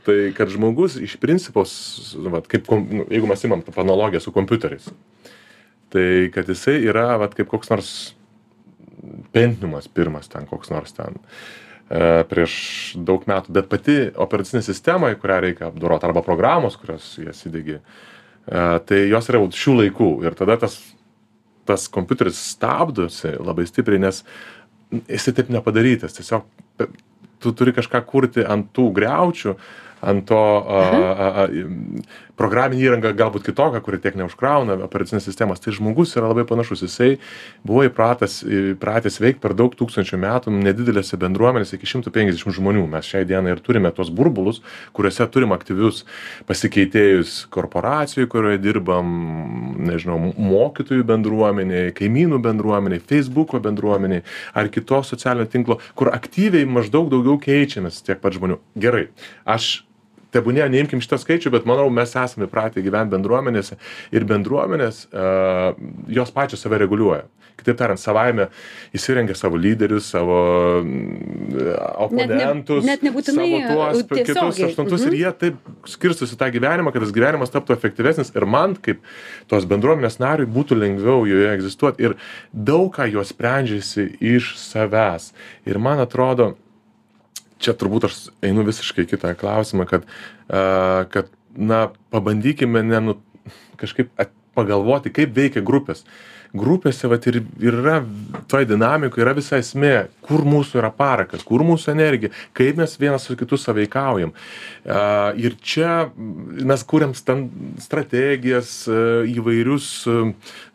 Tai 0.03 0.19
kad 0.37 0.51
žmogus 0.51 0.99
iš 0.99 1.15
principo, 1.23 1.63
vat, 2.35 2.49
kaip, 2.51 2.69
nu, 2.91 3.07
jeigu 3.07 3.29
mes 3.31 3.45
imam 3.47 3.61
tą 3.63 3.73
analogiją 3.85 4.25
su 4.25 4.33
kompiuteriais, 4.35 4.89
tai 5.95 6.07
kad 6.35 6.51
jisai 6.51 6.81
yra 6.91 7.13
vat, 7.23 7.37
kaip 7.39 7.49
koks 7.53 7.71
nors 7.73 7.93
Pentiumas 9.33 9.89
pirmas 9.91 10.29
ten, 10.31 10.45
koks 10.47 10.71
nors 10.71 10.93
ten. 10.95 11.17
Uh, 11.17 11.63
prieš 12.31 12.55
daug 12.97 13.25
metų, 13.29 13.53
bet 13.53 13.69
pati 13.69 13.97
operacinė 14.25 14.63
sistema, 14.65 15.11
kurią 15.19 15.39
reikia 15.45 15.69
apdoroti, 15.69 16.09
arba 16.09 16.23
programos, 16.25 16.79
kurios 16.81 17.11
jas 17.21 17.43
įdėgi, 17.49 17.79
e, 17.79 18.65
tai 18.89 19.01
jos 19.11 19.29
yra 19.29 19.43
šių 19.63 19.77
laikų. 19.81 20.11
Ir 20.25 20.37
tada 20.39 20.57
tas, 20.63 20.79
tas 21.69 21.89
kompiuteris 21.93 22.41
stabdosi 22.55 23.35
labai 23.37 23.67
stipriai, 23.69 24.01
nes 24.07 24.23
jisai 25.09 25.35
taip 25.37 25.53
nepadarytas, 25.53 26.17
tiesiog 26.17 26.47
tu 27.43 27.53
turi 27.59 27.75
kažką 27.77 28.01
kurti 28.09 28.47
ant 28.47 28.71
tų 28.77 28.89
greučių, 28.97 29.57
ant 30.02 30.26
to 30.26 30.37
a, 30.37 30.82
a, 30.82 31.28
a, 31.44 31.47
programinė 32.38 32.87
įranga 32.87 33.12
galbūt 33.16 33.44
kitokia, 33.47 33.80
kuri 33.85 34.00
tiek 34.02 34.16
neužkrauna 34.18 34.78
operacinės 34.87 35.26
sistemas, 35.28 35.61
tai 35.62 35.75
žmogus 35.76 36.14
yra 36.16 36.30
labai 36.30 36.44
panašus. 36.49 36.85
Jisai 36.87 37.11
buvo 37.66 37.85
įpratęs, 37.87 38.40
įpratęs 38.75 39.21
veikti 39.23 39.42
per 39.42 39.54
daug 39.59 39.75
tūkstančių 39.78 40.18
metų 40.23 40.54
nedidelėse 40.56 41.18
bendruomenėse 41.21 41.76
iki 41.78 41.90
150 41.90 42.56
žmonių. 42.56 42.87
Mes 42.90 43.09
šiai 43.09 43.28
dienai 43.28 43.54
ir 43.54 43.62
turime 43.64 43.92
tos 43.94 44.11
burbulus, 44.11 44.62
kuriuose 44.97 45.28
turim 45.32 45.54
aktyvius 45.54 46.02
pasikeitėjus 46.49 47.37
korporacijų, 47.52 48.26
kurioje 48.32 48.62
dirbam, 48.64 49.12
nežinau, 49.87 50.18
mokytojų 50.32 51.06
bendruomeniai, 51.12 51.94
kaimynų 51.97 52.40
bendruomeniai, 52.42 53.04
Facebook'o 53.12 53.62
bendruomeniai 53.62 54.26
ar 54.56 54.73
kitos 54.73 55.12
socialinio 55.14 55.47
tinklo, 55.52 55.78
kur 55.94 56.11
aktyviai 56.14 56.66
maždaug 56.66 57.12
daugiau 57.12 57.38
keičiamės 57.42 58.02
tiek 58.06 58.23
pat 58.23 58.35
žmonių. 58.38 58.59
Gerai, 58.82 59.09
aš 59.44 59.82
tebūnie 60.33 60.65
neimkim 60.73 61.03
šitą 61.05 61.19
skaičių 61.23 61.53
bet 61.57 61.69
manau 61.69 61.89
mes 61.93 62.17
esam 62.19 62.47
įpratę 62.47 62.83
gyvent 62.85 63.12
bendruomenėse 63.12 63.79
ir 64.15 64.27
bendruomenės 64.29 65.07
a, 65.12 65.73
jos 66.12 66.35
pačios 66.35 66.65
save 66.65 66.81
reguliuoja. 66.83 67.27
Kitaip 67.62 67.77
tariant 67.79 68.01
savaime 68.01 68.49
įsirengia 68.97 69.37
savo 69.39 69.59
lyderius 69.61 70.09
savo 70.11 70.39
oponentus 72.01 72.81
net, 72.83 72.87
ne, 72.87 72.95
net 72.95 73.05
nebūtinai 73.07 73.49
tuos 73.69 74.01
kitus 74.09 74.62
aštuntus 74.67 75.05
mhm. 75.05 75.11
ir 75.12 75.19
jie 75.21 75.33
taip 75.45 75.89
skirstosi 75.93 76.39
tą 76.41 76.49
gyvenimą 76.55 76.95
kad 76.95 77.05
tas 77.05 77.15
gyvenimas 77.15 77.53
taptų 77.53 77.77
efektyvesnis 77.77 78.33
ir 78.35 78.49
man 78.49 78.75
kaip 78.83 79.05
tos 79.53 79.69
bendruomenės 79.69 80.19
nariui 80.23 80.49
būtų 80.51 80.81
lengviau 80.81 81.27
joje 81.29 81.53
egzistuoti 81.53 82.09
ir 82.09 82.17
daug 82.53 82.91
ką 82.97 83.11
jos 83.12 83.31
sprendžiasi 83.35 84.09
iš 84.33 84.55
savęs. 84.61 85.31
Ir 85.69 85.79
man 85.83 86.03
atrodo 86.03 86.55
čia 87.62 87.76
turbūt 87.78 88.09
aš 88.09 88.19
einu 88.45 88.66
visiškai 88.66 89.07
kitą 89.11 89.33
klausimą, 89.38 89.87
kad, 89.90 90.07
uh, 90.49 91.09
kad 91.12 91.31
na, 91.57 91.87
pabandykime 92.14 92.85
nenu, 92.87 93.16
kažkaip 93.81 94.12
at, 94.21 94.33
pagalvoti, 94.57 95.12
kaip 95.14 95.33
veikia 95.37 95.62
grupės. 95.64 96.04
Grupėse 96.52 97.09
vat 97.09 97.25
ir 97.31 97.40
ir 97.64 97.78
yra 97.78 98.02
toj 98.52 98.66
dinamikoj 98.69 99.25
yra 99.25 99.33
visa 99.38 99.57
esmė 99.62 100.11
kur 100.26 100.45
mūsų 100.49 100.81
yra 100.83 100.93
parakas 100.95 101.45
kur 101.47 101.64
mūsų 101.67 101.93
energija 101.95 102.33
kaip 102.57 102.81
mes 102.81 102.97
vienas 103.00 103.26
su 103.29 103.37
kitu 103.38 103.59
sąveikaujam 103.61 104.35
a 104.87 105.33
ir 105.38 105.57
čia 105.62 106.11
mes 106.17 106.85
kuriam 106.88 107.14
strategijas 107.14 108.75
įvairius 108.88 109.88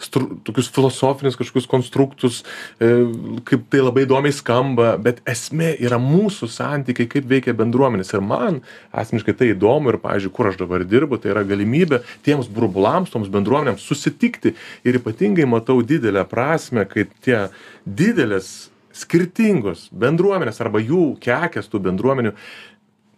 stru 0.02 0.38
tokius 0.44 0.70
filosofinius 0.74 1.38
kažkokius 1.40 1.68
konstruktus 1.70 2.44
e, 2.80 2.92
kaip 3.48 3.68
tai 3.72 3.82
labai 3.84 4.06
įdomiai 4.08 4.36
skamba 4.36 4.94
bet 5.02 5.22
esmė 5.28 5.74
yra 5.84 6.00
mūsų 6.02 6.50
santykiai 6.52 7.10
kaip 7.12 7.28
veikia 7.30 7.56
bendruomenės. 7.58 8.14
Ir 8.16 8.24
man 8.26 8.62
asmeniškai 8.92 9.36
tai 9.38 9.52
įdomu 9.54 9.94
ir 9.94 10.00
pavyzdžiui 10.04 10.34
kur 10.36 10.52
aš 10.52 10.62
dabar 10.62 10.86
dirbu 10.88 11.20
tai 11.22 11.34
yra 11.34 11.46
galimybė 11.48 12.02
tiems 12.26 12.50
burbulams 12.54 13.14
toms 13.14 13.32
bendruomenėms 13.34 13.86
susitikti. 13.88 14.56
Ir 14.88 15.02
ypatingai 15.02 15.48
matau 15.50 15.82
didelę 15.86 16.26
prasmę 16.30 16.88
kai 16.90 17.08
tie 17.26 17.48
didelės 17.86 18.70
skirtingos 18.98 19.88
bendruomenės 19.92 20.62
arba 20.64 20.82
jų 20.84 21.16
kekės 21.24 21.70
tų 21.72 21.84
bendruomenių 21.90 22.34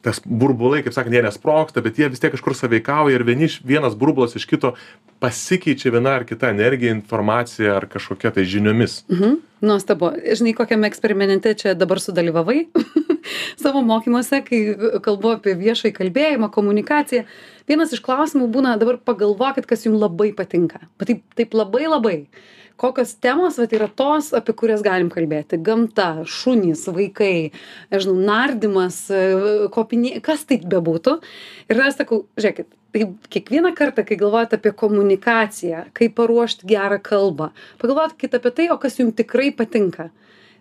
tas 0.06 0.22
burbulai 0.24 0.80
kaip 0.84 0.96
sakant 0.96 1.16
jie 1.16 1.24
nesprogsta 1.26 1.84
bet 1.84 2.00
jie 2.00 2.08
vis 2.12 2.22
tiek 2.24 2.32
kažkur 2.32 2.56
sąveikauja 2.56 3.18
ir 3.18 3.26
vieni 3.28 3.50
vienas 3.68 3.98
burbulas 4.00 4.38
iš 4.40 4.46
kito 4.48 4.74
pasikeičia 5.20 5.92
viena 5.92 6.16
ar 6.22 6.24
kita 6.28 6.54
energija 6.54 6.94
informacija 6.96 7.76
ar 7.76 7.88
kažkokia 7.92 8.32
tai 8.36 8.48
žiniomis 8.48 9.04
Mhm. 9.10 9.40
Nuostabu. 9.62 10.14
Žinai, 10.24 10.54
kokiame 10.56 10.88
eksperimente 10.88 11.52
čia 11.54 11.74
dabar 11.76 12.00
sudalyvavai 12.00 12.70
savo 13.64 13.82
mokymuose, 13.84 14.40
kai 14.48 14.60
kalbu 15.04 15.34
apie 15.36 15.56
viešai 15.60 15.92
kalbėjimą, 15.92 16.48
komunikaciją. 16.56 17.26
Vienas 17.68 17.92
iš 17.92 18.00
klausimų 18.06 18.48
būna, 18.54 18.78
dabar 18.80 19.02
pagalvokit, 19.04 19.68
kas 19.68 19.84
jums 19.84 20.00
labai 20.00 20.32
patinka. 20.38 20.80
Bet 20.96 21.12
taip, 21.12 21.26
taip 21.36 21.60
labai 21.60 21.90
labai. 21.92 22.16
Kokios 22.80 23.12
temos 23.20 23.58
vat, 23.60 23.74
yra 23.76 23.90
tos, 23.92 24.30
apie 24.38 24.54
kurias 24.56 24.84
galim 24.86 25.10
kalbėti. 25.12 25.60
Gamta, 25.60 26.24
šunys, 26.24 26.86
vaikai, 26.96 27.52
nežinau, 27.92 28.16
nardymas, 28.30 29.02
kopinė, 29.76 30.18
kas 30.24 30.46
tai 30.48 30.62
bebūtų. 30.64 31.18
Ir 31.68 31.82
aš 31.84 31.98
sakau, 32.00 32.22
žiūrėkit, 32.40 32.70
tai 32.96 33.10
kiekvieną 33.36 33.74
kartą, 33.76 34.06
kai 34.08 34.16
galvojate 34.22 34.62
apie 34.62 34.72
komunikaciją, 34.80 35.90
kaip 35.98 36.16
paruošti 36.18 36.70
gerą 36.72 37.02
kalbą, 37.04 37.52
pagalvokit 37.84 38.40
apie 38.40 38.56
tai, 38.56 38.70
o 38.72 38.80
kas 38.82 38.96
jums 39.02 39.18
tikrai 39.20 39.52
patinka. 39.56 40.10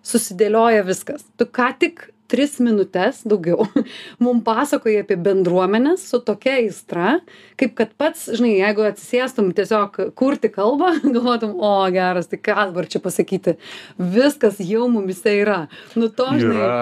Susidėlioja 0.03 0.83
viskas. 0.87 1.23
Tu 1.39 1.47
ką 1.47 1.71
tik 1.79 2.09
tris 2.29 2.57
minutes 2.63 3.23
daugiau 3.27 3.65
mum 4.23 4.41
pasakoji 4.45 4.99
apie 5.03 5.17
bendruomenes 5.19 6.03
su 6.11 6.21
tokia 6.23 6.57
aistra, 6.59 7.17
kaip 7.59 7.75
kad 7.79 7.93
pats, 7.99 8.27
žinai, 8.37 8.55
jeigu 8.59 8.85
atsisėstum 8.89 9.51
tiesiog 9.57 9.97
kurti 10.19 10.51
kalbą, 10.53 10.93
galvotum, 11.15 11.55
o 11.57 11.73
geras, 11.93 12.29
tai 12.31 12.41
ką 12.41 12.57
dabar 12.69 12.89
čia 12.89 13.01
pasakyti, 13.03 13.57
viskas 13.97 14.61
jau 14.63 14.87
mumise 14.91 15.33
yra. 15.41 15.61
Nu 15.99 16.11
to, 16.13 16.29
žinai. 16.39 16.55
yra 16.55 16.79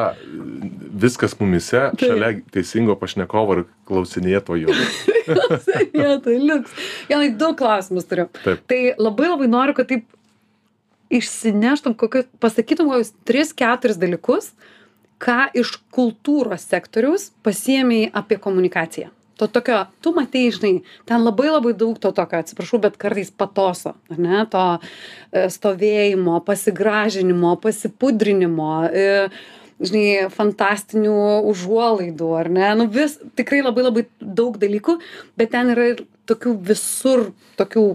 viskas 0.97 1.37
mumise 1.39 1.87
šalia 2.01 2.33
teisingo 2.53 2.97
pašnekovo 2.99 3.59
ir 3.59 3.65
klausinėtojo 3.87 4.75
Vietoj, 5.97 6.37
liuks. 6.39 6.75
Janai, 7.11 7.31
du 7.39 7.51
klausimus 7.57 8.07
turiu. 8.07 8.27
Taip. 8.43 8.63
Tai 8.69 8.79
labai 8.99 9.31
labai 9.31 9.49
noriu, 9.51 9.75
kad 9.77 9.89
taip 9.89 10.05
išsineštum, 11.13 11.95
kokio, 11.99 12.23
pasakytum 12.43 12.89
kokius 12.91 13.13
tris, 13.27 13.53
keturis 13.55 13.99
dalykus, 13.99 14.51
ką 15.21 15.47
iš 15.57 15.77
kultūros 15.93 16.65
sektoriaus 16.69 17.31
pasiemiai 17.45 18.09
apie 18.13 18.39
komunikaciją. 18.41 19.11
To 19.37 19.45
tokio, 19.53 19.83
tu 20.01 20.15
matei, 20.17 20.47
žinai, 20.49 20.79
ten 21.05 21.21
labai 21.21 21.51
labai 21.51 21.75
daug 21.77 21.99
to 22.01 22.09
tokio, 22.09 22.39
atsiprašau, 22.41 22.79
bet 22.81 22.95
kartais 22.97 23.29
patoso, 23.29 23.93
ar 24.09 24.21
ne, 24.21 24.39
to 24.49 24.63
e, 24.73 25.43
stovėjimo, 25.53 26.39
pasigražinimo, 26.47 27.51
pasipudrinimo, 27.61 28.71
e, 28.89 29.27
žinai, 29.77 30.07
fantastinių 30.33 31.19
užuolaidų, 31.51 32.31
ar 32.39 32.49
ne, 32.49 32.71
nu 32.79 32.87
vis, 32.93 33.19
tikrai 33.37 33.61
labai 33.61 33.85
labai 33.85 34.07
daug 34.17 34.57
dalykų, 34.57 34.97
bet 35.37 35.53
ten 35.53 35.69
yra 35.75 35.91
ir 35.93 36.01
tokių 36.29 36.55
visur, 36.71 37.27
tokių 37.61 37.85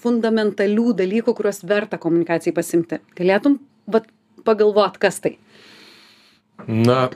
fundamentalių 0.00 0.88
dalykų, 0.98 1.36
kuriuos 1.38 1.62
verta 1.70 2.00
komunikacijai 2.02 2.56
pasimti. 2.56 2.98
Galėtum, 3.18 3.60
vat, 3.86 4.10
pagalvot, 4.42 4.98
kas 4.98 5.22
tai. 5.22 5.36
Na 6.68 7.08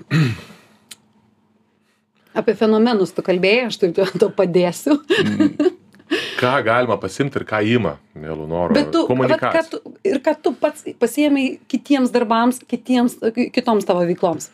Apie 2.34 2.56
fenomenus 2.58 3.14
tu 3.14 3.22
kalbėjai, 3.22 3.68
aš 3.70 3.78
taip 3.78 3.98
to 4.22 4.28
padėsiu. 4.34 4.98
ką 6.40 6.56
galima 6.66 6.96
pasimti 7.00 7.40
ir 7.40 7.46
ką 7.48 7.60
ima 7.76 7.94
mielu 8.14 8.48
noru 8.50 8.76
Bet 8.76 8.90
tu, 8.92 9.06
vat, 9.08 9.40
ką 9.40 9.62
tu, 9.70 9.80
ir 10.06 10.20
ką 10.24 10.34
tu 10.42 10.52
pats 10.58 10.84
pasiėmei 11.00 11.60
kitiems 11.70 12.12
darbams, 12.14 12.60
kitiems, 12.68 13.16
kitoms 13.54 13.86
tavo 13.88 14.04
veikloms. 14.08 14.50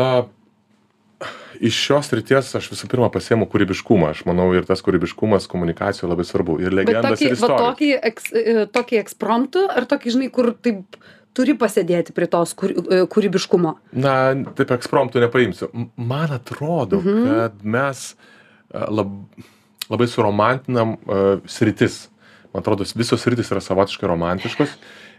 A, 0.00 0.26
iš 1.60 1.76
šios 1.76 2.10
ryties 2.16 2.54
aš 2.58 2.70
visų 2.72 2.88
pirma 2.92 3.10
pasiemu 3.12 3.48
kūrybiškumą 3.52 4.12
aš 4.14 4.24
manau 4.28 4.48
ir 4.56 4.66
tas 4.68 4.82
kūrybiškumas 4.84 5.48
komunikacijoj 5.50 6.12
labai 6.12 6.26
svarbu 6.28 6.58
ir 6.62 6.72
Bet 6.72 6.80
legendas 6.80 7.20
tokį, 7.20 7.30
ir 7.32 7.42
va, 7.42 7.60
tokį, 7.62 7.92
eks, 8.10 8.32
e, 8.32 8.56
tokį 8.72 9.00
ekspromptų, 9.02 9.68
ar 9.76 9.88
tokį, 9.92 10.16
žinai, 10.16 10.32
kur 10.32 10.52
taip 10.54 10.98
turi 11.36 11.54
pasėdėti 11.58 12.14
prie 12.16 12.26
tos 12.32 12.54
kūry, 12.56 12.76
e, 12.80 13.00
kūrybiškumo. 13.12 13.74
na 13.92 14.16
taip 14.56 14.72
ekspromtų 14.76 15.20
nepaimsiu 15.26 15.70
man 15.96 16.32
atrodo 16.38 17.02
Mhm. 17.02 17.24
kad 17.28 17.64
mes 17.64 18.14
a, 18.72 18.86
lab, 18.90 19.12
labai 19.90 20.08
suromantinam 20.10 20.96
a, 21.06 21.24
sritis 21.46 22.06
man 22.54 22.62
atrodo 22.64 22.84
visos 22.96 23.20
sritys 23.22 23.52
yra 23.52 23.60
savotiškai 23.60 24.08
romantiškos 24.08 24.72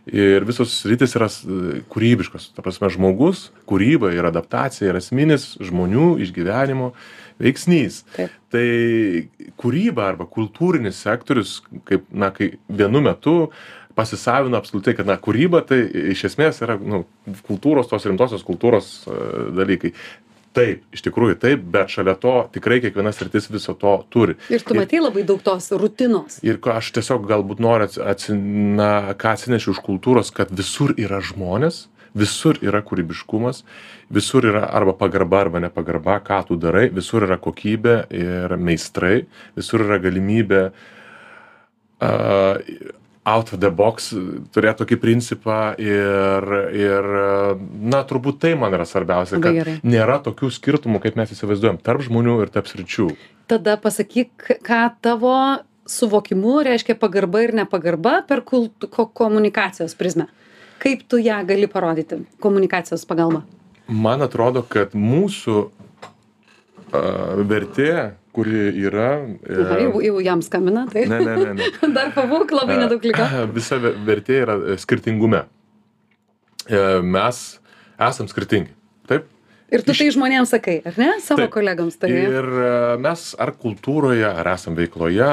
ir 0.08 0.46
visos 0.48 0.72
sritys 0.82 1.14
yra 1.20 1.28
kūrybiškos 1.92 2.54
ta 2.56 2.64
prasme 2.66 2.90
žmogus 2.90 3.50
kūryba 3.70 4.10
ir 4.16 4.26
adaptacija 4.30 4.90
yra 4.90 5.02
esminis 5.04 5.58
žmonių 5.60 6.14
išgyvenimo 6.24 6.94
veiksnys 7.44 8.02
Taip. 8.16 8.32
tai 8.50 8.68
kūryba 9.62 10.08
arba 10.14 10.26
kultūrinis 10.26 10.98
sektorius 11.04 11.58
kaip 11.86 12.08
na 12.12 12.32
kai 12.32 12.54
vienu 12.70 13.02
metu 13.06 13.36
pasisavino 13.98 14.60
apskritai 14.62 14.94
kad 14.98 15.10
na 15.10 15.18
kūryba 15.22 15.64
tai 15.68 15.82
iš 16.14 16.28
esmės 16.32 16.62
yra 16.66 16.78
nu 16.78 17.04
kultūros 17.50 17.90
tos 17.90 18.06
rimtosios 18.08 18.46
kultūros 18.48 18.92
e, 19.10 19.20
dalykai 19.58 19.94
taip 20.58 20.96
iš 20.96 21.04
tikrųjų 21.06 21.38
taip 21.42 21.66
bet 21.74 21.92
šalia 21.94 22.16
to 22.22 22.34
tikrai 22.56 22.80
kiekviena 22.84 23.14
sritis 23.16 23.50
viso 23.54 23.76
to 23.78 23.94
turi 24.14 24.38
Ir 24.54 24.64
tu 24.66 24.78
matei 24.78 25.02
labai 25.02 25.26
daug 25.28 25.42
tos 25.46 25.70
rutinos. 25.78 26.40
ir 26.46 26.60
aš 26.74 26.94
tiesiog 26.98 27.28
galbūt 27.30 27.62
noriu 27.64 27.90
atsi 27.90 28.02
atsi 28.14 28.38
na 28.80 29.14
ką 29.20 29.36
atsinešiau 29.36 29.76
iš 29.76 29.84
kultūros 29.86 30.34
kad 30.34 30.54
visur 30.54 30.96
yra 30.98 31.22
žmonės 31.22 31.86
visur 32.18 32.58
yra 32.66 32.82
kūrybiškumas 32.86 33.64
visur 34.14 34.46
yra 34.50 34.66
arba 34.80 34.96
pagarba 34.98 35.44
arba 35.46 35.62
nepagarba 35.64 36.20
ką 36.26 36.44
tu 36.50 36.60
darai 36.62 36.88
visur 36.94 37.28
yra 37.28 37.38
kokybė 37.42 37.98
ir 38.14 38.58
meistrai 38.58 39.26
visur 39.58 39.86
yra 39.86 40.00
galimybė 40.06 40.64
a, 42.02 42.12
out 43.28 43.52
of 43.54 43.62
the 43.64 43.72
box 43.72 44.12
turėt 44.56 44.80
tokį 44.82 44.98
principą 45.04 45.60
ir 45.82 46.48
ir 46.76 47.10
na 47.94 48.04
turbūt 48.08 48.40
tai 48.44 48.54
man 48.60 48.76
yra 48.78 48.88
svarbiausia 48.88 49.42
kad 49.44 49.74
nėra 49.84 50.20
tokių 50.26 50.52
skirtumų 50.58 51.04
kaip 51.04 51.20
mes 51.20 51.34
įsivaizduojam 51.36 51.82
tarp 51.84 52.06
žmonių 52.08 52.40
ir 52.46 52.54
tarp 52.54 52.72
sričių 52.72 53.12
Tada 53.48 53.78
pasakyk, 53.80 54.44
ką 54.60 54.80
tavo 55.00 55.36
suvokimu 55.88 56.58
reiškia 56.68 56.98
pagarba 57.00 57.46
ir 57.46 57.54
nepagarba 57.56 58.18
per 58.28 58.42
kult, 58.44 58.90
ko, 58.92 59.06
komunikacijos 59.08 59.96
prizmę. 59.96 60.26
Kaip 60.84 61.06
tu 61.08 61.16
ją 61.16 61.38
gali 61.48 61.70
parodyti 61.72 62.26
komunikacijos 62.44 63.08
pagalba? 63.08 63.46
man 63.88 64.22
atrodo 64.22 64.64
kad 64.68 64.94
mūsų 64.96 65.58
a, 66.92 67.02
vertė 67.48 67.92
kuri 68.38 68.70
yra 68.86 69.10
e, 69.42 69.58
Aha, 69.66 69.78
jau, 69.88 69.98
jau 70.06 70.20
jam 70.22 70.42
skambina, 70.46 70.86
tai. 70.94 71.08
ne 71.10 71.18
ne 71.26 71.36
ne 71.42 71.54
ne 71.58 71.94
Dar 71.98 72.12
pavūk, 72.16 72.54
labai 72.54 72.78
nedaug 72.84 73.02
liko. 73.10 73.26
visa 73.58 73.80
ve- 73.82 73.96
vertė 74.08 74.44
yra 74.46 74.60
e, 74.62 74.78
skirtingume 74.82 75.44
E, 76.68 76.80
mes 77.02 77.38
esam 78.10 78.28
skirtingi 78.28 78.74
taip 79.08 79.26
Ir 79.72 79.82
tu 79.84 79.92
iš- 79.92 80.00
tai 80.00 80.08
žmonėms 80.16 80.52
sakai, 80.54 80.78
ar 80.88 80.96
ne? 81.00 81.10
Savo 81.24 81.42
Taip. 81.44 81.52
kolegams 81.58 81.96
tai. 82.00 82.08
Ir 82.12 82.46
e, 82.48 82.72
mes 83.04 83.24
ar 83.40 83.52
kultūroje, 83.60 84.24
ar 84.28 84.48
esam 84.54 84.76
veikloje, 84.80 85.28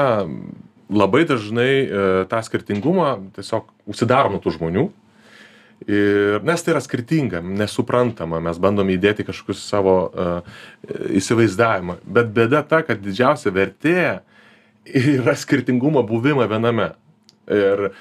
labai 0.91 1.21
dažnai 1.29 1.69
e, 1.87 2.01
tą 2.31 2.41
skirtingumą 2.43 3.13
tiesiog 3.37 3.69
užsidarom 3.91 4.35
nuo 4.35 4.41
tų 4.43 4.53
žmonių. 4.57 4.83
Ir, 5.87 6.39
nes 6.41 6.63
tai 6.65 6.73
yra 6.73 6.81
skirtinga, 6.81 7.43
nesuprantama, 7.45 8.39
mes 8.41 8.57
bandom 8.57 8.87
įdėti 8.89 9.21
kažkokius 9.27 9.59
savo 9.69 9.95
uh, 10.09 10.39
įsivaizdavimą. 11.13 11.99
Bet 12.09 12.31
bėda 12.33 12.63
ta, 12.65 12.79
kad 12.87 13.03
didžiausia 13.05 13.53
vertė 13.53 13.97
yra 14.89 15.35
skirtingumo 15.37 16.01
buvimą 16.09 16.47
viename. 16.49 16.91
Ir, 17.53 17.91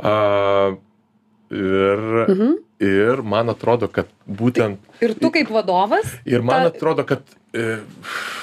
uh, 0.00 0.72
ir, 1.52 2.00
Mhm. 2.32 2.56
ir 2.80 3.22
man 3.22 3.52
atrodo, 3.52 3.88
kad 3.92 4.08
būtent 4.26 4.78
Ir 5.04 5.12
tu 5.20 5.28
kaip 5.30 5.48
vadovas, 5.52 6.08
Ir 6.24 6.40
man 6.42 6.62
Ta- 6.64 6.72
atrodo, 6.72 7.04
kad 7.04 7.20
e, 7.52 7.80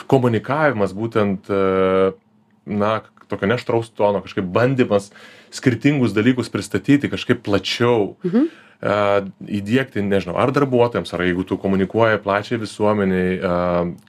komunikavimas 0.07 0.93
būtent, 0.93 1.49
e, 1.49 2.11
na, 2.69 3.01
tokio 3.29 3.47
neštraus 3.51 3.89
tono, 3.93 4.21
kažkaip 4.25 4.45
bandymas 4.45 5.11
skirtingus 5.51 6.13
dalykus 6.13 6.49
pristatyti 6.49 7.09
kažkaip 7.09 7.43
plačiau, 7.45 8.15
Mhm. 8.23 8.49
Įdėkti, 8.79 9.99
nežinau, 10.07 10.37
ar 10.39 10.53
darbuotojams, 10.55 11.11
ar 11.11 11.25
jeigu 11.27 11.43
tu 11.43 11.57
komunikuoji 11.59 12.21
plačiai 12.23 12.61
visuomeniai, 12.61 13.35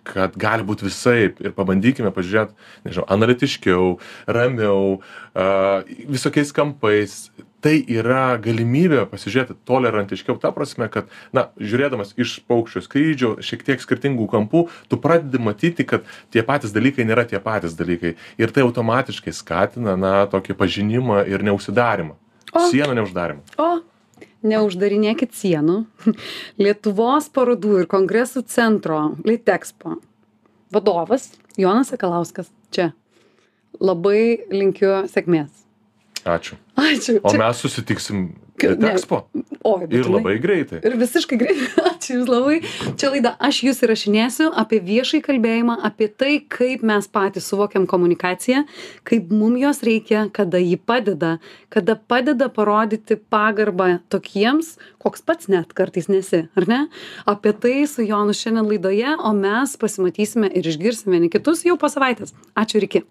kad 0.07 0.37
gali 0.39 0.67
būti 0.67 0.87
visai 0.87 1.19
ir 1.27 1.55
pabandykime 1.57 2.13
pažiūrėti, 2.15 2.55
nežinau, 2.87 3.07
analitiškiau, 3.11 3.93
ramiau, 4.31 5.01
visokiais 6.07 6.55
kampais. 6.55 7.23
Tai 7.61 7.75
yra 7.93 8.39
galimybė 8.41 9.03
pasižiūrėti 9.11 9.59
tolerantiškiau, 9.69 10.39
ta 10.41 10.49
prasme, 10.57 10.87
kad, 10.89 11.11
na, 11.37 11.51
žiūrėdamas 11.61 12.15
iš 12.17 12.39
paukščio 12.49 12.81
skrydžio, 12.87 13.35
šiek 13.45 13.67
tiek 13.67 13.85
skirtingų 13.85 14.31
kampų, 14.33 14.63
tu 14.89 14.97
pradedi 14.97 15.43
matyti, 15.45 15.85
kad 15.85 16.09
tie 16.33 16.41
patys 16.41 16.73
dalykai 16.73 17.05
nėra 17.05 17.27
tie 17.29 17.37
patys 17.37 17.77
dalykai. 17.77 18.15
Ir 18.41 18.57
tai 18.57 18.65
automatiškai 18.65 19.37
skatina, 19.37 19.93
na, 20.01 20.15
tokį 20.33 20.57
pažinimą 20.57 21.21
ir 21.29 21.45
neužsidarimą. 21.45 22.17
O. 22.51 22.65
Sienų 22.73 22.97
neuždarimą. 23.03 23.45
o, 23.61 23.69
neuždarinėkit 24.47 25.35
sienų. 25.37 25.85
Lietuvos 26.63 27.29
parodų 27.35 27.83
ir 27.83 27.91
kongresų 27.91 28.45
centro 28.49 29.03
Litexpo 29.25 29.99
vadovas 30.73 31.31
Jonas 31.61 31.91
Sakalauskas 31.93 32.51
čia. 32.75 32.93
Labai 33.81 34.43
linkiu 34.53 35.07
sėkmės. 35.11 35.51
Ačiū. 36.29 36.59
Ačiū. 36.77 37.19
O 37.23 37.31
Čia- 37.33 37.41
mes 37.41 37.61
susitiksim 37.63 38.25
Expo. 38.91 39.23
Oi, 39.61 39.83
Ir 39.85 39.89
būtinai. 39.91 40.13
labai 40.15 40.35
greitai. 40.41 40.81
Ir 40.85 40.97
visiškai 41.01 41.39
greitai. 41.41 41.69
Ačiū 41.91 42.17
Jums 42.19 42.31
labai. 42.33 42.57
Čia 43.01 43.11
laida 43.13 43.33
Aš 43.41 43.63
Jūs 43.67 43.83
įrašinėsiu 43.87 44.49
apie 44.57 44.81
viešai 44.85 45.21
kalbėjimą, 45.25 45.79
apie 45.87 46.09
tai, 46.09 46.41
kaip 46.49 46.83
mes 46.87 47.09
patys 47.13 47.49
suvokiam 47.51 47.87
komunikaciją, 47.91 48.65
kaip 49.09 49.31
mums 49.33 49.61
jos 49.61 49.83
reikia, 49.87 50.27
kada 50.33 50.61
ji 50.63 50.77
padeda, 50.77 51.39
kada 51.73 51.97
padeda 51.97 52.49
parodyti 52.49 53.19
pagarbą 53.31 54.01
tokiems, 54.13 54.75
koks 55.01 55.23
pats 55.25 55.49
net 55.53 55.73
kartais 55.77 56.09
nesi, 56.13 56.47
ar 56.57 56.69
ne? 56.69 56.81
Apie 57.29 57.53
tai 57.53 57.87
su 57.89 58.05
Jonu 58.07 58.33
šiandien 58.37 58.69
laidoje, 58.69 59.17
o 59.21 59.33
mes 59.37 59.77
pasimatysime 59.81 60.49
ir 60.53 60.67
išgirsime 60.73 61.17
vieni 61.19 61.31
kitus 61.33 61.65
jau 61.69 61.77
po 61.81 61.89
savaitės. 61.93 62.33
Ačiū 62.57 62.81
ir 62.81 62.89
iki. 62.89 63.05